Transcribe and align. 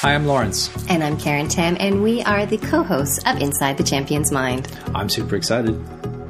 Hi, 0.00 0.14
I'm 0.14 0.24
Lawrence. 0.24 0.70
And 0.88 1.04
I'm 1.04 1.18
Karen 1.18 1.46
Tam, 1.46 1.76
and 1.78 2.02
we 2.02 2.22
are 2.22 2.46
the 2.46 2.56
co 2.56 2.82
hosts 2.82 3.18
of 3.26 3.38
Inside 3.38 3.76
the 3.76 3.84
Champion's 3.84 4.32
Mind. 4.32 4.74
I'm 4.94 5.10
super 5.10 5.36
excited. 5.36 5.74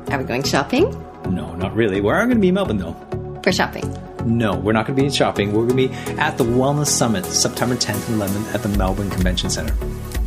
Are 0.08 0.18
we 0.18 0.24
going 0.24 0.42
shopping? 0.42 0.90
No, 1.28 1.54
not 1.54 1.76
really. 1.76 2.00
We're 2.00 2.16
going 2.16 2.30
to 2.30 2.40
be 2.40 2.48
in 2.48 2.54
Melbourne, 2.54 2.78
though. 2.78 2.96
For 3.44 3.52
shopping? 3.52 3.96
No, 4.24 4.56
we're 4.56 4.72
not 4.72 4.88
going 4.88 4.96
to 4.96 5.00
be 5.02 5.06
in 5.06 5.12
shopping. 5.12 5.52
We're 5.52 5.68
going 5.68 5.88
to 5.88 5.88
be 5.88 6.18
at 6.18 6.36
the 6.36 6.42
Wellness 6.42 6.88
Summit 6.88 7.24
September 7.24 7.76
10th 7.76 8.08
and 8.08 8.20
11th 8.20 8.54
at 8.56 8.62
the 8.64 8.70
Melbourne 8.70 9.08
Convention 9.08 9.50
Center. 9.50 9.72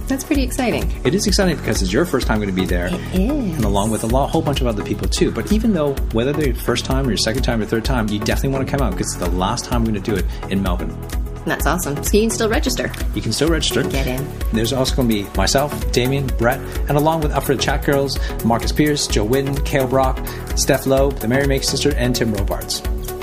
That's 0.07 0.23
pretty 0.23 0.43
exciting. 0.43 0.89
It 1.03 1.13
is 1.13 1.27
exciting 1.27 1.57
because 1.57 1.81
it's 1.81 1.91
your 1.91 2.05
first 2.05 2.27
time 2.27 2.37
going 2.37 2.47
to 2.47 2.55
be 2.55 2.65
there. 2.65 2.87
It 2.87 2.93
is. 3.13 3.55
And 3.57 3.65
along 3.65 3.91
with 3.91 4.05
a 4.05 4.07
lot, 4.07 4.29
whole 4.29 4.41
bunch 4.41 4.61
of 4.61 4.67
other 4.67 4.85
people 4.85 5.09
too. 5.09 5.31
But 5.31 5.51
even 5.51 5.73
though, 5.73 5.95
whether 6.13 6.31
they're 6.31 6.47
your 6.47 6.55
first 6.55 6.85
time 6.85 7.07
or 7.07 7.09
your 7.09 7.17
second 7.17 7.43
time 7.43 7.61
or 7.61 7.65
third 7.65 7.83
time, 7.83 8.07
you 8.07 8.19
definitely 8.19 8.57
want 8.57 8.65
to 8.65 8.71
come 8.71 8.87
out 8.87 8.91
because 8.91 9.13
it's 9.13 9.21
the 9.21 9.31
last 9.31 9.65
time 9.65 9.83
we're 9.83 9.91
going 9.91 10.01
to 10.01 10.11
do 10.11 10.15
it 10.15 10.25
in 10.49 10.63
Melbourne. 10.63 10.97
That's 11.45 11.65
awesome. 11.65 12.01
So 12.03 12.17
you 12.17 12.23
can 12.23 12.29
still 12.29 12.49
register. 12.49 12.91
You 13.13 13.21
can 13.21 13.33
still 13.33 13.49
register. 13.49 13.84
Get 13.84 14.07
in. 14.07 14.25
There's 14.53 14.73
also 14.73 14.95
going 14.95 15.09
to 15.09 15.13
be 15.13 15.38
myself, 15.38 15.91
Damien, 15.91 16.27
Brett, 16.38 16.59
and 16.88 16.91
along 16.91 17.21
with 17.21 17.31
Up 17.31 17.43
for 17.43 17.55
the 17.55 17.61
Chat 17.61 17.84
Girls, 17.84 18.17
Marcus 18.43 18.71
Pierce, 18.71 19.07
Jo 19.07 19.25
Whitton, 19.25 19.63
Kale 19.65 19.87
Brock, 19.87 20.25
Steph 20.55 20.85
Lowe, 20.85 21.11
the 21.11 21.27
Merrymaker 21.27 21.63
Sister, 21.63 21.93
and 21.95 22.15
Tim 22.15 22.34
Robards. 22.34 22.81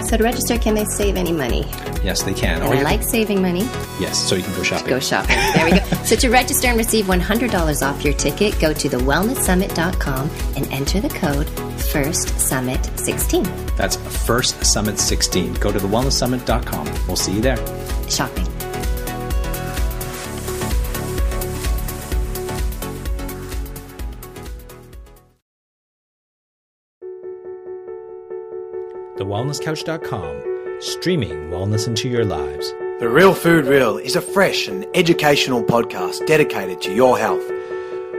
So 0.09 0.17
to 0.17 0.25
register, 0.25 0.59
can 0.59 0.75
they 0.75 0.87
save 0.87 1.17
any 1.17 1.31
money? 1.31 1.61
Yes, 2.03 2.23
they 2.23 2.33
can. 2.33 2.63
And 2.63 2.79
I 2.79 2.83
like 2.83 3.03
saving 3.03 3.43
money. 3.43 3.65
Yes, 4.01 4.19
so 4.19 4.35
you 4.35 4.43
can 4.43 4.55
go 4.55 4.63
shopping. 4.63 4.89
Go 4.89 4.99
shopping. 4.99 5.37
There 5.55 5.65
we 5.67 5.73
go. 5.73 5.85
so 6.05 6.17
to 6.17 6.31
register 6.31 6.69
and 6.69 6.79
receive 6.79 7.05
$100 7.05 7.87
off 7.87 8.03
your 8.05 8.15
ticket, 8.15 8.59
go 8.59 8.73
to 8.73 8.89
thewellnesssummit.com 8.89 10.31
and 10.57 10.67
enter 10.73 11.01
the 11.01 11.11
code 11.11 11.47
FIRSTSUMMIT16. 11.47 13.77
That's 13.77 13.97
First 14.27 14.65
Summit 14.65 14.99
16. 14.99 15.55
Go 15.55 15.71
to 15.71 15.79
thewellnesssummit.com. 15.79 16.87
We'll 17.07 17.17
see 17.17 17.35
you 17.35 17.41
there. 17.41 17.59
Shopping. 18.11 18.47
TheWellnessCouch.com, 29.17 30.81
streaming 30.81 31.51
wellness 31.51 31.87
into 31.87 32.09
your 32.09 32.25
lives. 32.25 32.73
The 33.01 33.09
Real 33.09 33.35
Food 33.35 33.67
Reel 33.67 33.99
is 33.99 34.17
a 34.17 34.21
fresh 34.21 34.67
and 34.67 34.87
educational 34.95 35.63
podcast 35.63 36.27
dedicated 36.27 36.81
to 36.83 36.95
your 36.95 37.19
health. 37.19 37.45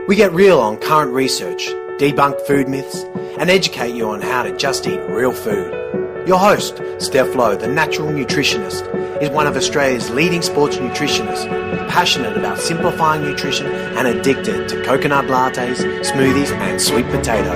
We 0.08 0.16
get 0.16 0.32
real 0.32 0.58
on 0.58 0.78
current 0.78 1.12
research, 1.12 1.68
debunk 1.98 2.40
food 2.46 2.68
myths, 2.68 3.04
and 3.38 3.50
educate 3.50 3.94
you 3.94 4.08
on 4.10 4.20
how 4.20 4.42
to 4.42 4.56
just 4.56 4.86
eat 4.86 5.00
real 5.08 5.32
food. 5.32 6.11
Your 6.24 6.38
host, 6.38 6.80
Steph 6.98 7.34
Lowe, 7.34 7.56
the 7.56 7.66
natural 7.66 8.08
nutritionist, 8.08 8.86
is 9.20 9.28
one 9.30 9.48
of 9.48 9.56
Australia's 9.56 10.08
leading 10.10 10.40
sports 10.40 10.76
nutritionists, 10.76 11.48
passionate 11.88 12.38
about 12.38 12.58
simplifying 12.58 13.22
nutrition 13.22 13.66
and 13.66 14.06
addicted 14.06 14.68
to 14.68 14.84
coconut 14.84 15.24
lattes, 15.24 15.78
smoothies, 16.04 16.52
and 16.52 16.80
sweet 16.80 17.06
potato. 17.06 17.52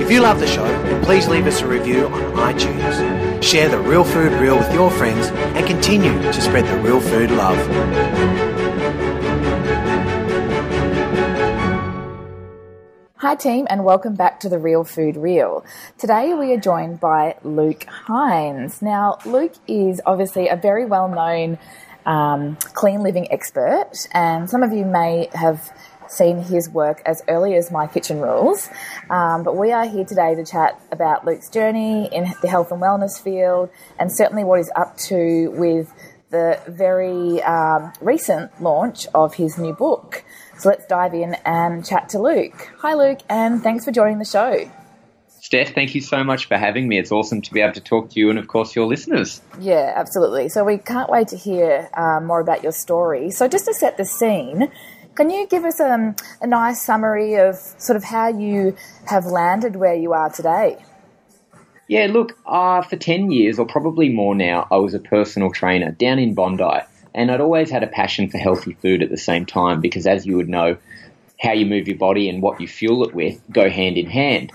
If 0.00 0.10
you 0.10 0.22
love 0.22 0.40
the 0.40 0.46
show, 0.46 1.02
please 1.02 1.28
leave 1.28 1.46
us 1.46 1.60
a 1.60 1.66
review 1.66 2.06
on 2.06 2.54
iTunes. 2.54 3.42
Share 3.42 3.68
the 3.68 3.78
Real 3.78 4.04
Food 4.04 4.32
Reel 4.40 4.56
with 4.56 4.72
your 4.72 4.90
friends 4.90 5.26
and 5.26 5.66
continue 5.66 6.14
to 6.22 6.40
spread 6.40 6.64
the 6.64 6.82
real 6.82 7.02
food 7.02 7.30
love. 7.32 8.43
Hi, 13.24 13.36
team, 13.36 13.66
and 13.70 13.86
welcome 13.86 14.16
back 14.16 14.40
to 14.40 14.50
the 14.50 14.58
Real 14.58 14.84
Food 14.84 15.16
Reel. 15.16 15.64
Today 15.96 16.34
we 16.34 16.52
are 16.52 16.60
joined 16.60 17.00
by 17.00 17.36
Luke 17.42 17.84
Hines. 17.84 18.82
Now, 18.82 19.16
Luke 19.24 19.54
is 19.66 19.98
obviously 20.04 20.48
a 20.48 20.56
very 20.56 20.84
well 20.84 21.08
known 21.08 21.58
um, 22.04 22.56
clean 22.74 23.02
living 23.02 23.32
expert, 23.32 23.92
and 24.12 24.50
some 24.50 24.62
of 24.62 24.74
you 24.74 24.84
may 24.84 25.30
have 25.32 25.72
seen 26.06 26.42
his 26.42 26.68
work 26.68 27.00
as 27.06 27.22
early 27.26 27.54
as 27.54 27.70
My 27.70 27.86
Kitchen 27.86 28.20
Rules. 28.20 28.68
Um, 29.08 29.42
but 29.42 29.56
we 29.56 29.72
are 29.72 29.88
here 29.88 30.04
today 30.04 30.34
to 30.34 30.44
chat 30.44 30.78
about 30.92 31.24
Luke's 31.24 31.48
journey 31.48 32.10
in 32.12 32.30
the 32.42 32.48
health 32.48 32.72
and 32.72 32.82
wellness 32.82 33.18
field 33.18 33.70
and 33.98 34.12
certainly 34.12 34.44
what 34.44 34.58
he's 34.58 34.70
up 34.76 34.98
to 34.98 35.50
with 35.52 35.90
the 36.28 36.60
very 36.68 37.42
um, 37.44 37.90
recent 38.02 38.60
launch 38.60 39.06
of 39.14 39.32
his 39.36 39.56
new 39.56 39.72
book. 39.72 40.24
So 40.58 40.68
let's 40.68 40.86
dive 40.86 41.14
in 41.14 41.34
and 41.44 41.84
chat 41.84 42.08
to 42.10 42.18
Luke. 42.18 42.70
Hi, 42.78 42.94
Luke, 42.94 43.20
and 43.28 43.62
thanks 43.62 43.84
for 43.84 43.90
joining 43.90 44.18
the 44.18 44.24
show. 44.24 44.70
Steph, 45.40 45.74
thank 45.74 45.94
you 45.94 46.00
so 46.00 46.24
much 46.24 46.46
for 46.46 46.56
having 46.56 46.88
me. 46.88 46.98
It's 46.98 47.12
awesome 47.12 47.42
to 47.42 47.52
be 47.52 47.60
able 47.60 47.74
to 47.74 47.80
talk 47.80 48.10
to 48.10 48.18
you 48.18 48.30
and, 48.30 48.38
of 48.38 48.48
course, 48.48 48.74
your 48.74 48.86
listeners. 48.86 49.42
Yeah, 49.60 49.92
absolutely. 49.94 50.48
So, 50.48 50.64
we 50.64 50.78
can't 50.78 51.10
wait 51.10 51.28
to 51.28 51.36
hear 51.36 51.90
uh, 51.94 52.20
more 52.20 52.40
about 52.40 52.62
your 52.62 52.72
story. 52.72 53.30
So, 53.30 53.46
just 53.46 53.66
to 53.66 53.74
set 53.74 53.98
the 53.98 54.06
scene, 54.06 54.70
can 55.16 55.28
you 55.28 55.46
give 55.46 55.64
us 55.64 55.80
um, 55.80 56.16
a 56.40 56.46
nice 56.46 56.80
summary 56.80 57.34
of 57.34 57.56
sort 57.56 57.96
of 57.96 58.04
how 58.04 58.28
you 58.28 58.74
have 59.06 59.26
landed 59.26 59.76
where 59.76 59.94
you 59.94 60.14
are 60.14 60.30
today? 60.30 60.78
Yeah, 61.88 62.06
look, 62.06 62.38
uh, 62.46 62.80
for 62.82 62.96
10 62.96 63.30
years 63.30 63.58
or 63.58 63.66
probably 63.66 64.08
more 64.08 64.34
now, 64.34 64.66
I 64.70 64.76
was 64.76 64.94
a 64.94 64.98
personal 64.98 65.52
trainer 65.52 65.90
down 65.90 66.18
in 66.18 66.34
Bondi. 66.34 66.80
And 67.14 67.30
I'd 67.30 67.40
always 67.40 67.70
had 67.70 67.82
a 67.82 67.88
passion 67.88 68.28
for 68.28 68.38
healthy 68.38 68.74
food 68.74 69.02
at 69.02 69.10
the 69.10 69.16
same 69.16 69.46
time 69.46 69.80
because, 69.80 70.06
as 70.06 70.26
you 70.26 70.36
would 70.36 70.48
know, 70.48 70.76
how 71.40 71.52
you 71.52 71.66
move 71.66 71.88
your 71.88 71.98
body 71.98 72.28
and 72.28 72.42
what 72.42 72.60
you 72.60 72.66
fuel 72.66 73.04
it 73.04 73.14
with 73.14 73.40
go 73.50 73.68
hand 73.68 73.96
in 73.96 74.06
hand. 74.06 74.50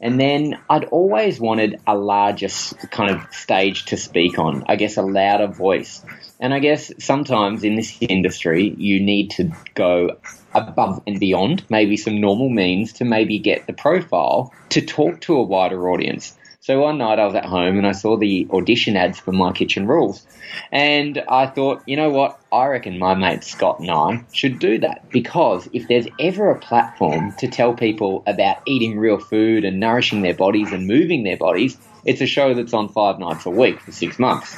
And 0.00 0.20
then 0.20 0.58
I'd 0.68 0.84
always 0.84 1.40
wanted 1.40 1.80
a 1.86 1.96
larger 1.96 2.48
kind 2.90 3.10
of 3.10 3.32
stage 3.32 3.86
to 3.86 3.96
speak 3.96 4.38
on, 4.38 4.64
I 4.68 4.76
guess 4.76 4.96
a 4.96 5.02
louder 5.02 5.46
voice. 5.46 6.04
And 6.40 6.52
I 6.52 6.58
guess 6.58 6.92
sometimes 6.98 7.64
in 7.64 7.76
this 7.76 7.96
industry, 8.00 8.74
you 8.76 9.00
need 9.00 9.30
to 9.32 9.52
go 9.74 10.18
above 10.52 11.02
and 11.06 11.18
beyond 11.18 11.64
maybe 11.70 11.96
some 11.96 12.20
normal 12.20 12.50
means 12.50 12.94
to 12.94 13.04
maybe 13.04 13.38
get 13.38 13.66
the 13.66 13.72
profile 13.72 14.52
to 14.70 14.82
talk 14.82 15.20
to 15.22 15.36
a 15.36 15.42
wider 15.42 15.88
audience. 15.88 16.36
So 16.64 16.80
one 16.80 16.96
night 16.96 17.18
I 17.18 17.26
was 17.26 17.34
at 17.34 17.44
home 17.44 17.76
and 17.76 17.86
I 17.86 17.92
saw 17.92 18.16
the 18.16 18.48
audition 18.50 18.96
ads 18.96 19.18
for 19.18 19.32
My 19.32 19.52
Kitchen 19.52 19.86
Rules. 19.86 20.26
And 20.72 21.22
I 21.28 21.46
thought, 21.46 21.82
you 21.84 21.94
know 21.94 22.08
what? 22.08 22.40
I 22.50 22.64
reckon 22.68 22.98
my 22.98 23.14
mate 23.14 23.44
Scott 23.44 23.80
and 23.80 23.90
I 23.90 24.24
should 24.32 24.60
do 24.60 24.78
that 24.78 25.10
because 25.10 25.68
if 25.74 25.88
there's 25.88 26.06
ever 26.18 26.50
a 26.50 26.58
platform 26.58 27.34
to 27.40 27.48
tell 27.48 27.74
people 27.74 28.22
about 28.26 28.62
eating 28.64 28.98
real 28.98 29.18
food 29.18 29.66
and 29.66 29.78
nourishing 29.78 30.22
their 30.22 30.32
bodies 30.32 30.72
and 30.72 30.86
moving 30.86 31.22
their 31.22 31.36
bodies, 31.36 31.76
it's 32.06 32.22
a 32.22 32.26
show 32.26 32.54
that's 32.54 32.72
on 32.72 32.88
five 32.88 33.18
nights 33.18 33.44
a 33.44 33.50
week 33.50 33.78
for 33.80 33.92
six 33.92 34.18
months. 34.18 34.56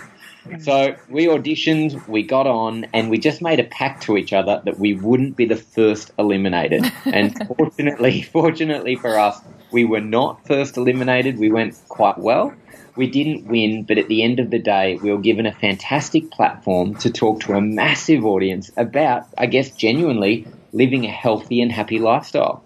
So 0.60 0.96
we 1.08 1.26
auditioned, 1.26 2.06
we 2.08 2.22
got 2.22 2.46
on, 2.46 2.86
and 2.92 3.10
we 3.10 3.18
just 3.18 3.42
made 3.42 3.60
a 3.60 3.64
pact 3.64 4.04
to 4.04 4.16
each 4.16 4.32
other 4.32 4.62
that 4.64 4.78
we 4.78 4.94
wouldn't 4.94 5.36
be 5.36 5.46
the 5.46 5.56
first 5.56 6.10
eliminated. 6.18 6.84
And 7.04 7.36
fortunately, 7.56 8.22
fortunately 8.32 8.96
for 8.96 9.18
us, 9.18 9.40
we 9.70 9.84
were 9.84 10.00
not 10.00 10.46
first 10.46 10.76
eliminated. 10.76 11.38
We 11.38 11.50
went 11.50 11.76
quite 11.88 12.18
well. 12.18 12.54
We 12.96 13.10
didn't 13.10 13.46
win, 13.46 13.84
but 13.84 13.98
at 13.98 14.08
the 14.08 14.22
end 14.22 14.40
of 14.40 14.50
the 14.50 14.58
day, 14.58 14.98
we 15.02 15.12
were 15.12 15.20
given 15.20 15.44
a 15.44 15.52
fantastic 15.52 16.30
platform 16.30 16.94
to 16.96 17.10
talk 17.10 17.40
to 17.40 17.52
a 17.52 17.60
massive 17.60 18.24
audience 18.24 18.70
about, 18.76 19.26
I 19.36 19.46
guess, 19.46 19.70
genuinely 19.70 20.46
living 20.72 21.04
a 21.04 21.10
healthy 21.10 21.60
and 21.60 21.70
happy 21.70 21.98
lifestyle. 21.98 22.64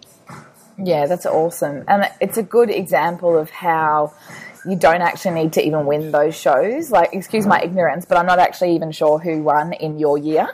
Yeah, 0.83 1.07
that's 1.07 1.27
awesome. 1.27 1.85
And 1.89 2.09
it's 2.21 2.39
a 2.39 2.43
good 2.43 2.71
example 2.71 3.37
of 3.37 3.51
how 3.51 4.15
you 4.67 4.77
don't 4.77 5.03
actually 5.03 5.43
need 5.43 5.53
to 5.55 5.67
even 5.67 5.87
win 5.87 6.11
those 6.11 6.37
shows. 6.37 6.91
Like, 6.91 7.13
excuse 7.13 7.47
my 7.47 7.61
ignorance, 7.61 8.05
but 8.05 8.19
I'm 8.19 8.27
not 8.27 8.39
actually 8.39 8.75
even 8.75 8.93
sure 8.93 9.19
who 9.19 9.43
won 9.43 9.73
in 9.73 9.99
your 9.99 10.19
year. 10.19 10.49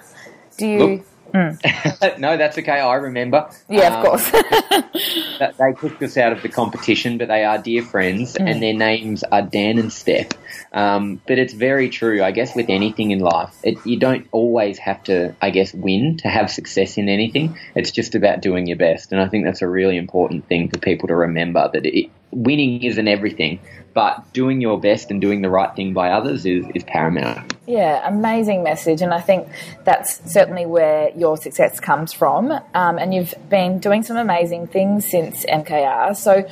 Do 0.57 0.67
you? 0.67 0.79
Look, 0.79 1.07
mm. 1.35 2.19
no, 2.19 2.37
that's 2.37 2.57
okay. 2.59 2.81
I 2.81 2.95
remember. 2.95 3.51
Yeah, 3.69 3.89
um, 3.89 3.95
of 3.95 4.05
course. 4.05 4.31
they 5.59 5.73
pushed 5.75 6.03
us 6.03 6.17
out 6.17 6.33
of 6.33 6.43
the 6.43 6.49
competition, 6.49 7.19
but 7.19 7.29
they 7.29 7.45
are 7.45 7.59
dear 7.59 7.83
friends, 7.83 8.35
mm. 8.35 8.51
and 8.51 8.63
their 8.63 8.75
names 8.75 9.25
are 9.25 9.43
Dan 9.43 9.79
and 9.79 9.93
Steph. 9.93 10.29
Um, 10.73 11.21
but 11.27 11.39
it's 11.39 11.53
very 11.53 11.91
true. 11.91 12.23
I 12.23 12.31
guess 12.31 12.55
with 12.55 12.67
anything 12.69 13.11
in 13.11 13.19
life, 13.19 13.55
it, 13.63 13.85
you 13.85 13.99
don't 13.99 14.27
always 14.33 14.79
have 14.79 15.03
to, 15.05 15.35
I 15.41 15.51
guess, 15.51 15.75
win 15.75 16.19
to 16.19 16.29
have 16.29 16.51
success 16.51 16.97
in 16.97 17.09
anything. 17.09 17.59
It's 17.75 17.91
just 17.91 18.15
about 18.15 18.41
doing 18.41 18.67
your 18.67 18.79
best, 18.79 19.13
and 19.13 19.21
I 19.21 19.29
think 19.29 19.45
that's 19.45 19.63
a 19.63 19.69
really 19.69 19.97
important 19.97 20.47
thing 20.47 20.71
for 20.71 20.79
people 20.79 21.09
to 21.09 21.17
remember 21.17 21.69
that 21.73 21.85
it, 21.85 22.11
winning 22.37 22.83
isn't 22.83 23.09
everything, 23.09 23.59
but 23.95 24.33
doing 24.35 24.61
your 24.61 24.79
best 24.79 25.11
and 25.11 25.21
doing 25.21 25.41
the 25.41 25.49
right 25.49 25.75
thing 25.75 25.95
by 25.95 26.11
others 26.11 26.45
is, 26.45 26.67
is 26.75 26.85
paramount. 26.85 27.57
Yeah, 27.67 28.07
amazing 28.07 28.63
message. 28.63 29.01
And 29.01 29.13
I 29.13 29.21
think 29.21 29.49
that's 29.85 30.21
certainly 30.31 30.67
where 30.67 31.11
your 31.17 31.39
success 31.39 31.81
comes 31.81 32.13
from. 32.13 32.53
Um, 32.75 32.99
and 32.99 33.15
you've 33.15 33.35
been 33.49 33.79
doing 33.79 34.03
some 34.03 34.19
amazing 34.19 34.67
things 34.67 35.07
since 35.07 35.47
MKR. 35.47 36.15
So, 36.15 36.47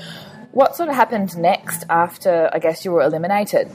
what 0.53 0.77
sort 0.77 0.89
of 0.89 0.95
happened 0.95 1.37
next 1.37 1.85
after, 1.91 2.49
I 2.53 2.61
guess, 2.61 2.85
you 2.85 2.93
were 2.93 3.03
eliminated? 3.03 3.71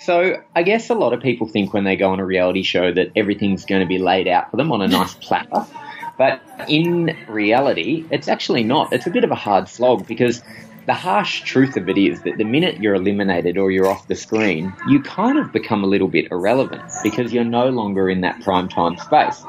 So, 0.00 0.42
I 0.56 0.62
guess 0.64 0.90
a 0.90 0.94
lot 0.94 1.12
of 1.12 1.20
people 1.20 1.46
think 1.46 1.72
when 1.72 1.84
they 1.84 1.94
go 1.94 2.10
on 2.10 2.18
a 2.18 2.24
reality 2.24 2.62
show 2.64 2.92
that 2.92 3.12
everything's 3.14 3.66
going 3.66 3.82
to 3.82 3.86
be 3.86 3.98
laid 3.98 4.26
out 4.26 4.50
for 4.50 4.56
them 4.56 4.72
on 4.72 4.82
a 4.82 4.88
nice 4.98 5.14
platter. 5.14 5.66
But 6.18 6.42
in 6.68 7.16
reality, 7.28 8.04
it's 8.10 8.28
actually 8.28 8.64
not. 8.64 8.92
It's 8.92 9.06
a 9.06 9.10
bit 9.10 9.24
of 9.24 9.30
a 9.30 9.36
hard 9.36 9.68
slog 9.68 10.06
because 10.06 10.42
the 10.86 10.94
harsh 10.94 11.42
truth 11.42 11.76
of 11.76 11.88
it 11.88 11.98
is 11.98 12.22
that 12.22 12.38
the 12.38 12.44
minute 12.44 12.80
you're 12.80 12.94
eliminated 12.94 13.56
or 13.56 13.70
you're 13.70 13.90
off 13.90 14.08
the 14.08 14.16
screen, 14.16 14.72
you 14.84 15.00
kind 15.02 15.38
of 15.38 15.52
become 15.52 15.84
a 15.84 15.86
little 15.86 16.08
bit 16.08 16.30
irrelevant 16.30 16.82
because 17.02 17.32
you're 17.32 17.44
no 17.44 17.68
longer 17.68 18.10
in 18.10 18.22
that 18.22 18.40
prime 18.40 18.68
time 18.68 18.96
space. 18.98 19.46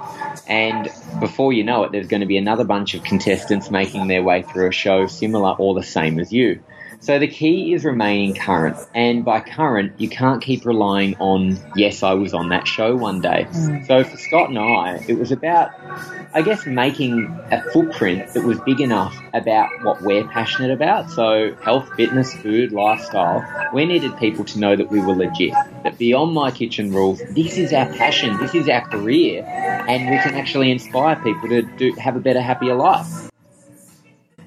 And 0.48 0.90
before 1.20 1.54
you 1.54 1.64
know 1.64 1.84
it, 1.84 1.92
there's 1.92 2.08
going 2.08 2.22
to 2.22 2.28
be 2.28 2.38
another 2.38 2.64
bunch 2.66 2.94
of 2.94 3.04
contestants 3.04 3.72
making 3.72 4.08
their 4.08 4.22
way 4.22 4.44
through 4.44 4.68
a 4.68 4.74
show 4.74 5.08
similar 5.08 5.56
or 5.58 5.74
the 5.74 5.84
same 5.84 6.20
as 6.20 6.32
you. 6.32 6.64
So 7.04 7.20
the 7.20 7.28
key 7.28 7.74
is 7.74 7.84
remaining 7.84 8.34
current. 8.34 8.78
And 8.96 9.26
by 9.26 9.42
current, 9.42 10.00
you 10.00 10.08
can't 10.08 10.42
keep 10.42 10.66
relying 10.66 11.18
on, 11.18 11.60
yes, 11.76 12.02
I 12.02 12.14
was 12.14 12.34
on 12.34 12.48
that 12.50 12.66
show 12.66 12.96
one 12.96 13.20
day. 13.20 13.46
Mm. 13.52 13.86
So 13.88 14.06
for 14.06 14.16
Scott 14.16 14.48
and 14.48 14.58
I, 14.58 15.04
it 15.06 15.20
was 15.20 15.30
about, 15.30 15.72
I 16.34 16.42
guess, 16.42 16.66
making 16.66 17.26
a 17.52 17.62
footprint 17.72 18.34
that 18.34 18.46
was 18.46 18.58
big 18.62 18.80
enough 18.80 19.14
about 19.34 19.70
what 19.84 20.02
we're 20.02 20.26
passionate 20.30 20.72
about. 20.72 21.10
So 21.12 21.54
health, 21.56 21.90
fitness, 21.98 22.34
food, 22.36 22.72
lifestyle. 22.72 23.46
We 23.74 23.84
needed 23.84 24.16
people 24.16 24.46
to 24.46 24.60
know 24.60 24.78
that 24.78 24.90
we 24.90 25.02
were 25.02 25.14
legit. 25.14 25.52
That 25.84 25.98
beyond 25.98 26.34
my 26.34 26.52
kitchen 26.52 26.94
rules, 26.94 27.22
this 27.32 27.58
is 27.58 27.74
our 27.74 27.88
passion, 27.98 28.38
this 28.38 28.56
is 28.56 28.70
our 28.70 28.88
career, 28.88 29.44
and 29.44 30.10
we 30.10 30.18
can 30.20 30.36
actually 30.36 30.72
inspire 30.72 31.18
people 31.18 31.50
to 31.50 31.64
do, 31.64 31.92
have 31.96 32.16
a 32.16 32.22
better, 32.22 32.40
happier 32.40 32.76
life. 32.76 33.30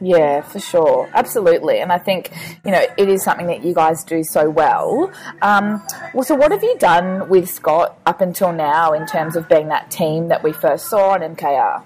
Yeah, 0.01 0.43
for 0.43 0.61
sure. 0.61 1.11
Absolutely. 1.15 1.81
And 1.81 1.91
I 1.91 1.99
think, 1.99 2.31
you 2.65 2.71
know, 2.71 2.85
it 2.97 3.09
is 3.09 3.23
something 3.23 3.47
that 3.47 3.65
you 3.65 3.75
guys 3.75 4.05
do 4.05 4.23
so 4.23 4.49
well. 4.51 5.11
Um, 5.43 5.83
well, 6.13 6.25
so 6.25 6.35
what 6.35 6.53
have 6.53 6.63
you 6.63 6.77
done 6.79 7.29
with 7.29 7.49
Scott 7.49 7.99
up 8.07 8.21
until 8.21 8.53
now 8.53 8.93
in 8.93 9.07
terms 9.07 9.37
of 9.37 9.49
being 9.49 9.69
that 9.69 9.91
team 9.91 10.29
that 10.29 10.43
we 10.43 10.53
first 10.53 10.87
saw 10.87 11.11
on 11.11 11.21
MKR? 11.21 11.83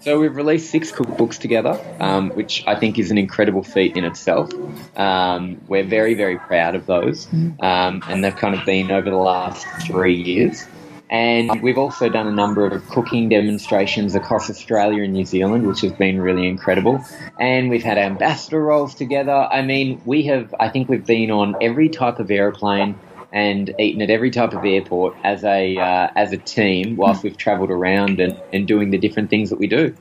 So 0.00 0.20
we've 0.20 0.34
released 0.34 0.70
six 0.70 0.92
cookbooks 0.92 1.38
together, 1.38 1.78
um, 2.00 2.30
which 2.30 2.64
I 2.66 2.76
think 2.76 2.98
is 2.98 3.10
an 3.10 3.18
incredible 3.18 3.62
feat 3.62 3.96
in 3.96 4.04
itself. 4.04 4.50
Um, 4.96 5.60
we're 5.66 5.84
very, 5.84 6.14
very 6.14 6.38
proud 6.38 6.74
of 6.74 6.86
those, 6.86 7.26
mm. 7.26 7.60
um, 7.62 8.02
and 8.08 8.22
they've 8.22 8.34
kind 8.34 8.54
of 8.54 8.64
been 8.64 8.90
over 8.90 9.10
the 9.10 9.16
last 9.16 9.66
three 9.86 10.14
years. 10.14 10.64
And 11.10 11.62
we've 11.62 11.78
also 11.78 12.08
done 12.08 12.26
a 12.26 12.32
number 12.32 12.66
of 12.66 12.86
cooking 12.88 13.28
demonstrations 13.28 14.14
across 14.14 14.50
Australia 14.50 15.04
and 15.04 15.14
New 15.14 15.24
Zealand, 15.24 15.66
which 15.66 15.80
has 15.80 15.92
been 15.92 16.20
really 16.20 16.46
incredible. 16.46 17.02
And 17.40 17.70
we've 17.70 17.82
had 17.82 17.96
ambassador 17.96 18.62
roles 18.62 18.94
together. 18.94 19.32
I 19.32 19.62
mean, 19.62 20.02
we 20.04 20.24
have, 20.24 20.54
I 20.60 20.68
think 20.68 20.88
we've 20.88 21.06
been 21.06 21.30
on 21.30 21.56
every 21.62 21.88
type 21.88 22.18
of 22.18 22.30
aeroplane 22.30 22.98
and 23.32 23.74
eaten 23.78 24.02
at 24.02 24.10
every 24.10 24.30
type 24.30 24.52
of 24.52 24.64
airport 24.64 25.16
as 25.24 25.44
a, 25.44 25.76
uh, 25.76 26.08
as 26.14 26.32
a 26.32 26.38
team 26.38 26.96
whilst 26.96 27.22
we've 27.22 27.36
travelled 27.36 27.70
around 27.70 28.20
and, 28.20 28.40
and 28.52 28.66
doing 28.66 28.90
the 28.90 28.98
different 28.98 29.30
things 29.30 29.50
that 29.50 29.58
we 29.58 29.66
do. 29.66 29.94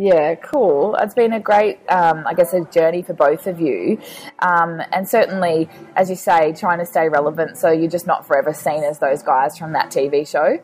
Yeah, 0.00 0.36
cool. 0.36 0.94
It's 0.94 1.14
been 1.14 1.32
a 1.32 1.40
great, 1.40 1.80
um, 1.88 2.24
I 2.24 2.32
guess, 2.32 2.54
a 2.54 2.64
journey 2.66 3.02
for 3.02 3.14
both 3.14 3.48
of 3.48 3.60
you. 3.60 4.00
Um, 4.38 4.80
and 4.92 5.08
certainly, 5.08 5.68
as 5.96 6.08
you 6.08 6.14
say, 6.14 6.52
trying 6.52 6.78
to 6.78 6.86
stay 6.86 7.08
relevant 7.08 7.56
so 7.56 7.72
you're 7.72 7.90
just 7.90 8.06
not 8.06 8.24
forever 8.24 8.54
seen 8.54 8.84
as 8.84 9.00
those 9.00 9.24
guys 9.24 9.58
from 9.58 9.72
that 9.72 9.90
TV 9.90 10.26
show. 10.26 10.62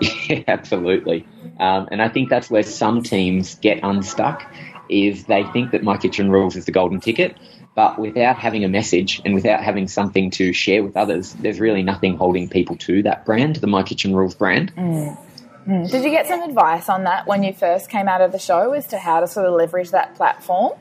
Yeah, 0.00 0.44
absolutely. 0.48 1.28
Um, 1.60 1.88
and 1.90 2.00
I 2.00 2.08
think 2.08 2.30
that's 2.30 2.48
where 2.48 2.62
some 2.62 3.02
teams 3.02 3.56
get 3.56 3.80
unstuck 3.82 4.50
is 4.88 5.26
they 5.26 5.44
think 5.52 5.72
that 5.72 5.82
My 5.82 5.98
Kitchen 5.98 6.30
Rules 6.30 6.56
is 6.56 6.64
the 6.64 6.72
golden 6.72 7.00
ticket, 7.00 7.36
but 7.74 7.98
without 7.98 8.38
having 8.38 8.64
a 8.64 8.68
message 8.68 9.20
and 9.26 9.34
without 9.34 9.62
having 9.62 9.88
something 9.88 10.30
to 10.32 10.54
share 10.54 10.82
with 10.82 10.96
others, 10.96 11.34
there's 11.34 11.60
really 11.60 11.82
nothing 11.82 12.16
holding 12.16 12.48
people 12.48 12.76
to 12.76 13.02
that 13.02 13.26
brand, 13.26 13.56
the 13.56 13.66
My 13.66 13.82
Kitchen 13.82 14.16
Rules 14.16 14.34
brand. 14.34 14.74
Mm. 14.74 15.18
Mm. 15.66 15.90
Did 15.90 16.04
you 16.04 16.10
get 16.10 16.26
some 16.26 16.42
advice 16.42 16.88
on 16.88 17.04
that 17.04 17.26
when 17.26 17.42
you 17.42 17.52
first 17.52 17.88
came 17.88 18.06
out 18.06 18.20
of 18.20 18.32
the 18.32 18.38
show 18.38 18.72
as 18.72 18.86
to 18.88 18.98
how 18.98 19.20
to 19.20 19.26
sort 19.26 19.46
of 19.46 19.54
leverage 19.54 19.90
that 19.90 20.14
platform? 20.14 20.72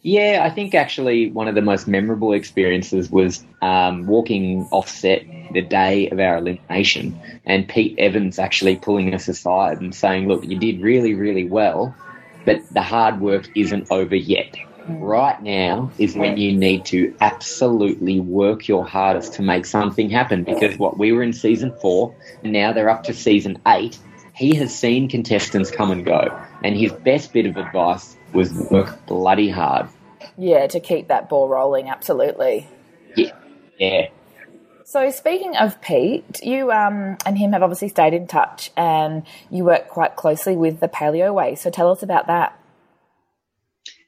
Yeah, 0.00 0.42
I 0.44 0.50
think 0.50 0.74
actually 0.74 1.32
one 1.32 1.48
of 1.48 1.54
the 1.54 1.62
most 1.62 1.88
memorable 1.88 2.32
experiences 2.32 3.10
was 3.10 3.44
um, 3.60 4.06
walking 4.06 4.68
off 4.70 4.88
set 4.88 5.24
the 5.52 5.62
day 5.62 6.08
of 6.10 6.20
our 6.20 6.38
elimination 6.38 7.20
and 7.44 7.68
Pete 7.68 7.98
Evans 7.98 8.38
actually 8.38 8.76
pulling 8.76 9.12
us 9.14 9.26
aside 9.26 9.80
and 9.80 9.94
saying, 9.94 10.28
Look, 10.28 10.44
you 10.44 10.58
did 10.58 10.80
really, 10.80 11.14
really 11.14 11.48
well, 11.48 11.94
but 12.44 12.62
the 12.72 12.82
hard 12.82 13.20
work 13.20 13.50
isn't 13.56 13.90
over 13.90 14.14
yet 14.14 14.56
right 14.88 15.40
now 15.42 15.90
is 15.98 16.14
when 16.14 16.36
you 16.36 16.56
need 16.56 16.84
to 16.86 17.14
absolutely 17.20 18.20
work 18.20 18.68
your 18.68 18.86
hardest 18.86 19.34
to 19.34 19.42
make 19.42 19.66
something 19.66 20.10
happen. 20.10 20.44
Because 20.44 20.78
what 20.78 20.98
we 20.98 21.12
were 21.12 21.22
in 21.22 21.32
season 21.32 21.74
four 21.80 22.14
and 22.42 22.52
now 22.52 22.72
they're 22.72 22.88
up 22.88 23.04
to 23.04 23.14
season 23.14 23.58
eight 23.66 23.98
he 24.36 24.54
has 24.56 24.78
seen 24.78 25.08
contestants 25.08 25.70
come 25.70 25.90
and 25.90 26.04
go. 26.04 26.38
And 26.62 26.76
his 26.76 26.92
best 26.92 27.32
bit 27.32 27.46
of 27.46 27.56
advice 27.56 28.16
was 28.34 28.52
work 28.52 29.06
bloody 29.06 29.48
hard. 29.48 29.88
Yeah 30.36 30.66
to 30.66 30.78
keep 30.78 31.08
that 31.08 31.30
ball 31.30 31.48
rolling 31.48 31.88
absolutely. 31.88 32.68
Yeah. 33.16 33.32
Yeah. 33.78 34.08
So 34.84 35.10
speaking 35.10 35.56
of 35.56 35.80
Pete, 35.80 36.42
you 36.44 36.70
um, 36.70 37.16
and 37.24 37.36
him 37.36 37.52
have 37.52 37.62
obviously 37.62 37.88
stayed 37.88 38.14
in 38.14 38.28
touch, 38.28 38.70
and 38.76 39.24
you 39.50 39.64
work 39.64 39.88
quite 39.88 40.14
closely 40.14 40.54
with 40.54 40.78
the 40.78 40.86
Paleo 40.86 41.34
Way. 41.34 41.56
So 41.56 41.70
tell 41.70 41.90
us 41.90 42.04
about 42.04 42.28
that. 42.28 42.56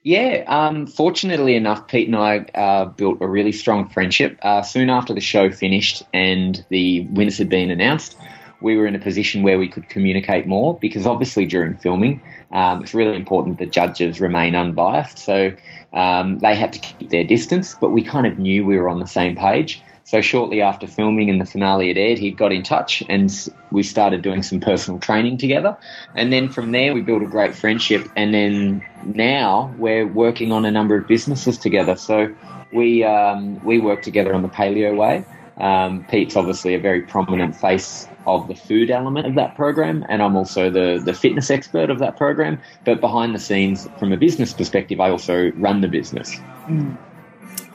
Yeah, 0.05 0.45
um, 0.47 0.87
fortunately 0.87 1.57
enough, 1.57 1.89
Pete 1.89 2.07
and 2.07 2.17
I 2.17 2.39
uh, 2.55 2.85
built 2.87 3.19
a 3.21 3.27
really 3.27 3.53
strong 3.53 3.89
friendship. 3.89 4.39
Uh, 4.43 4.63
soon 4.63 4.91
after 4.91 5.13
the 5.13 5.21
show 5.21 5.51
finished 5.51 6.03
and 6.15 6.65
the 6.71 7.07
winners 7.11 7.39
had 7.39 7.49
been 7.49 7.71
announced, 7.71 8.17
we 8.61 8.77
were 8.77 8.87
in 8.87 8.95
a 8.95 8.99
position 8.99 9.43
where 9.43 9.59
we 9.59 9.69
could 9.69 9.89
communicate 9.89 10.47
more 10.47 10.79
because 10.79 11.07
obviously 11.07 11.47
during 11.47 11.77
filming, 11.77 12.23
um, 12.53 12.83
it's 12.83 12.95
really 12.95 13.17
important 13.17 13.59
that 13.59 13.73
judges 13.73 14.21
remain 14.21 14.55
unbiased. 14.55 15.19
So 15.19 15.53
um, 15.93 16.39
they 16.39 16.55
had 16.55 16.73
to 16.73 16.79
keep 16.79 17.11
their 17.11 17.25
distance, 17.25 17.75
but 17.81 17.91
we 17.91 18.03
kind 18.03 18.27
of 18.27 18.39
knew 18.39 18.65
we 18.65 18.77
were 18.77 18.89
on 18.89 19.01
the 19.01 19.07
same 19.07 19.37
page. 19.37 19.83
So 20.09 20.23
shortly 20.23 20.63
after 20.63 20.87
filming 20.87 21.29
and 21.29 21.39
the 21.39 21.45
finale 21.45 21.89
had 21.89 21.99
aired, 21.99 22.19
he 22.19 22.31
got 22.31 22.51
in 22.51 22.63
touch 22.63 23.03
and 23.11 23.31
we 23.71 23.83
started 23.83 24.23
doing 24.23 24.43
some 24.43 24.59
personal 24.59 24.99
training 24.99 25.37
together. 25.37 25.77
And 26.15 26.33
then 26.33 26.49
from 26.49 26.73
there, 26.73 26.95
we 26.95 27.03
built 27.03 27.23
a 27.23 27.27
great 27.27 27.55
friendship. 27.55 28.09
And 28.17 28.33
then 28.33 28.83
now 29.05 29.71
we're 29.77 30.07
working 30.07 30.51
on 30.51 30.65
a 30.65 30.71
number 30.71 30.97
of 30.97 31.07
businesses 31.07 31.59
together. 31.59 31.95
So 31.95 32.35
we 32.73 33.05
um, 33.05 33.63
we 33.63 33.81
work 33.81 34.01
together 34.01 34.33
on 34.33 34.41
the 34.41 34.49
Paleo 34.49 34.97
Way. 34.97 35.27
Um, 35.59 36.05
Pete's 36.05 36.37
obviously 36.37 36.75
a 36.75 36.79
very 36.79 37.03
prominent 37.03 37.55
face 37.55 38.09
of 38.27 38.49
the 38.49 38.55
food 38.55 38.91
element 38.91 39.27
of 39.27 39.35
that 39.35 39.57
program, 39.57 40.07
and 40.09 40.23
I'm 40.23 40.37
also 40.37 40.71
the, 40.71 41.03
the 41.05 41.13
fitness 41.13 41.51
expert 41.51 41.91
of 41.91 41.99
that 41.99 42.17
program. 42.17 42.59
But 42.87 43.03
behind 43.03 43.35
the 43.35 43.41
scenes, 43.41 43.87
from 43.99 44.13
a 44.13 44.17
business 44.17 44.55
perspective, 44.55 45.01
I 45.01 45.11
also 45.11 45.51
run 45.57 45.83
the 45.83 45.89
business. 45.89 46.35
Mm. 46.67 46.97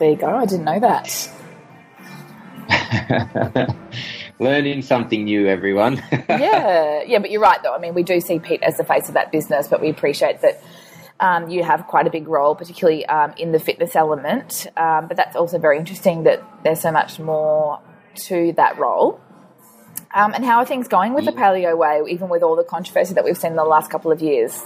There 0.00 0.10
you 0.10 0.16
go. 0.16 0.34
I 0.34 0.46
didn't 0.46 0.64
know 0.64 0.80
that. 0.80 1.30
Learning 4.38 4.82
something 4.82 5.24
new, 5.24 5.46
everyone. 5.46 5.96
yeah, 6.28 7.02
yeah, 7.02 7.18
but 7.18 7.30
you're 7.30 7.40
right, 7.40 7.62
though. 7.62 7.74
I 7.74 7.78
mean, 7.78 7.94
we 7.94 8.02
do 8.02 8.20
see 8.20 8.38
Pete 8.38 8.62
as 8.62 8.76
the 8.76 8.84
face 8.84 9.08
of 9.08 9.14
that 9.14 9.32
business, 9.32 9.68
but 9.68 9.80
we 9.80 9.88
appreciate 9.88 10.40
that 10.42 10.62
um, 11.20 11.48
you 11.48 11.62
have 11.62 11.86
quite 11.86 12.06
a 12.06 12.10
big 12.10 12.28
role, 12.28 12.54
particularly 12.54 13.06
um, 13.06 13.34
in 13.36 13.52
the 13.52 13.58
fitness 13.58 13.94
element. 13.94 14.66
Um, 14.76 15.08
but 15.08 15.16
that's 15.16 15.36
also 15.36 15.58
very 15.58 15.78
interesting 15.78 16.24
that 16.24 16.42
there's 16.64 16.80
so 16.80 16.92
much 16.92 17.18
more 17.18 17.80
to 18.26 18.52
that 18.56 18.78
role. 18.78 19.20
Um, 20.14 20.32
and 20.32 20.44
how 20.44 20.58
are 20.58 20.66
things 20.66 20.86
going 20.86 21.14
with 21.14 21.24
the 21.24 21.32
paleo 21.32 21.76
way, 21.76 22.02
even 22.08 22.28
with 22.28 22.42
all 22.42 22.56
the 22.56 22.64
controversy 22.64 23.14
that 23.14 23.24
we've 23.24 23.36
seen 23.36 23.52
in 23.52 23.56
the 23.56 23.64
last 23.64 23.90
couple 23.90 24.12
of 24.12 24.22
years? 24.22 24.62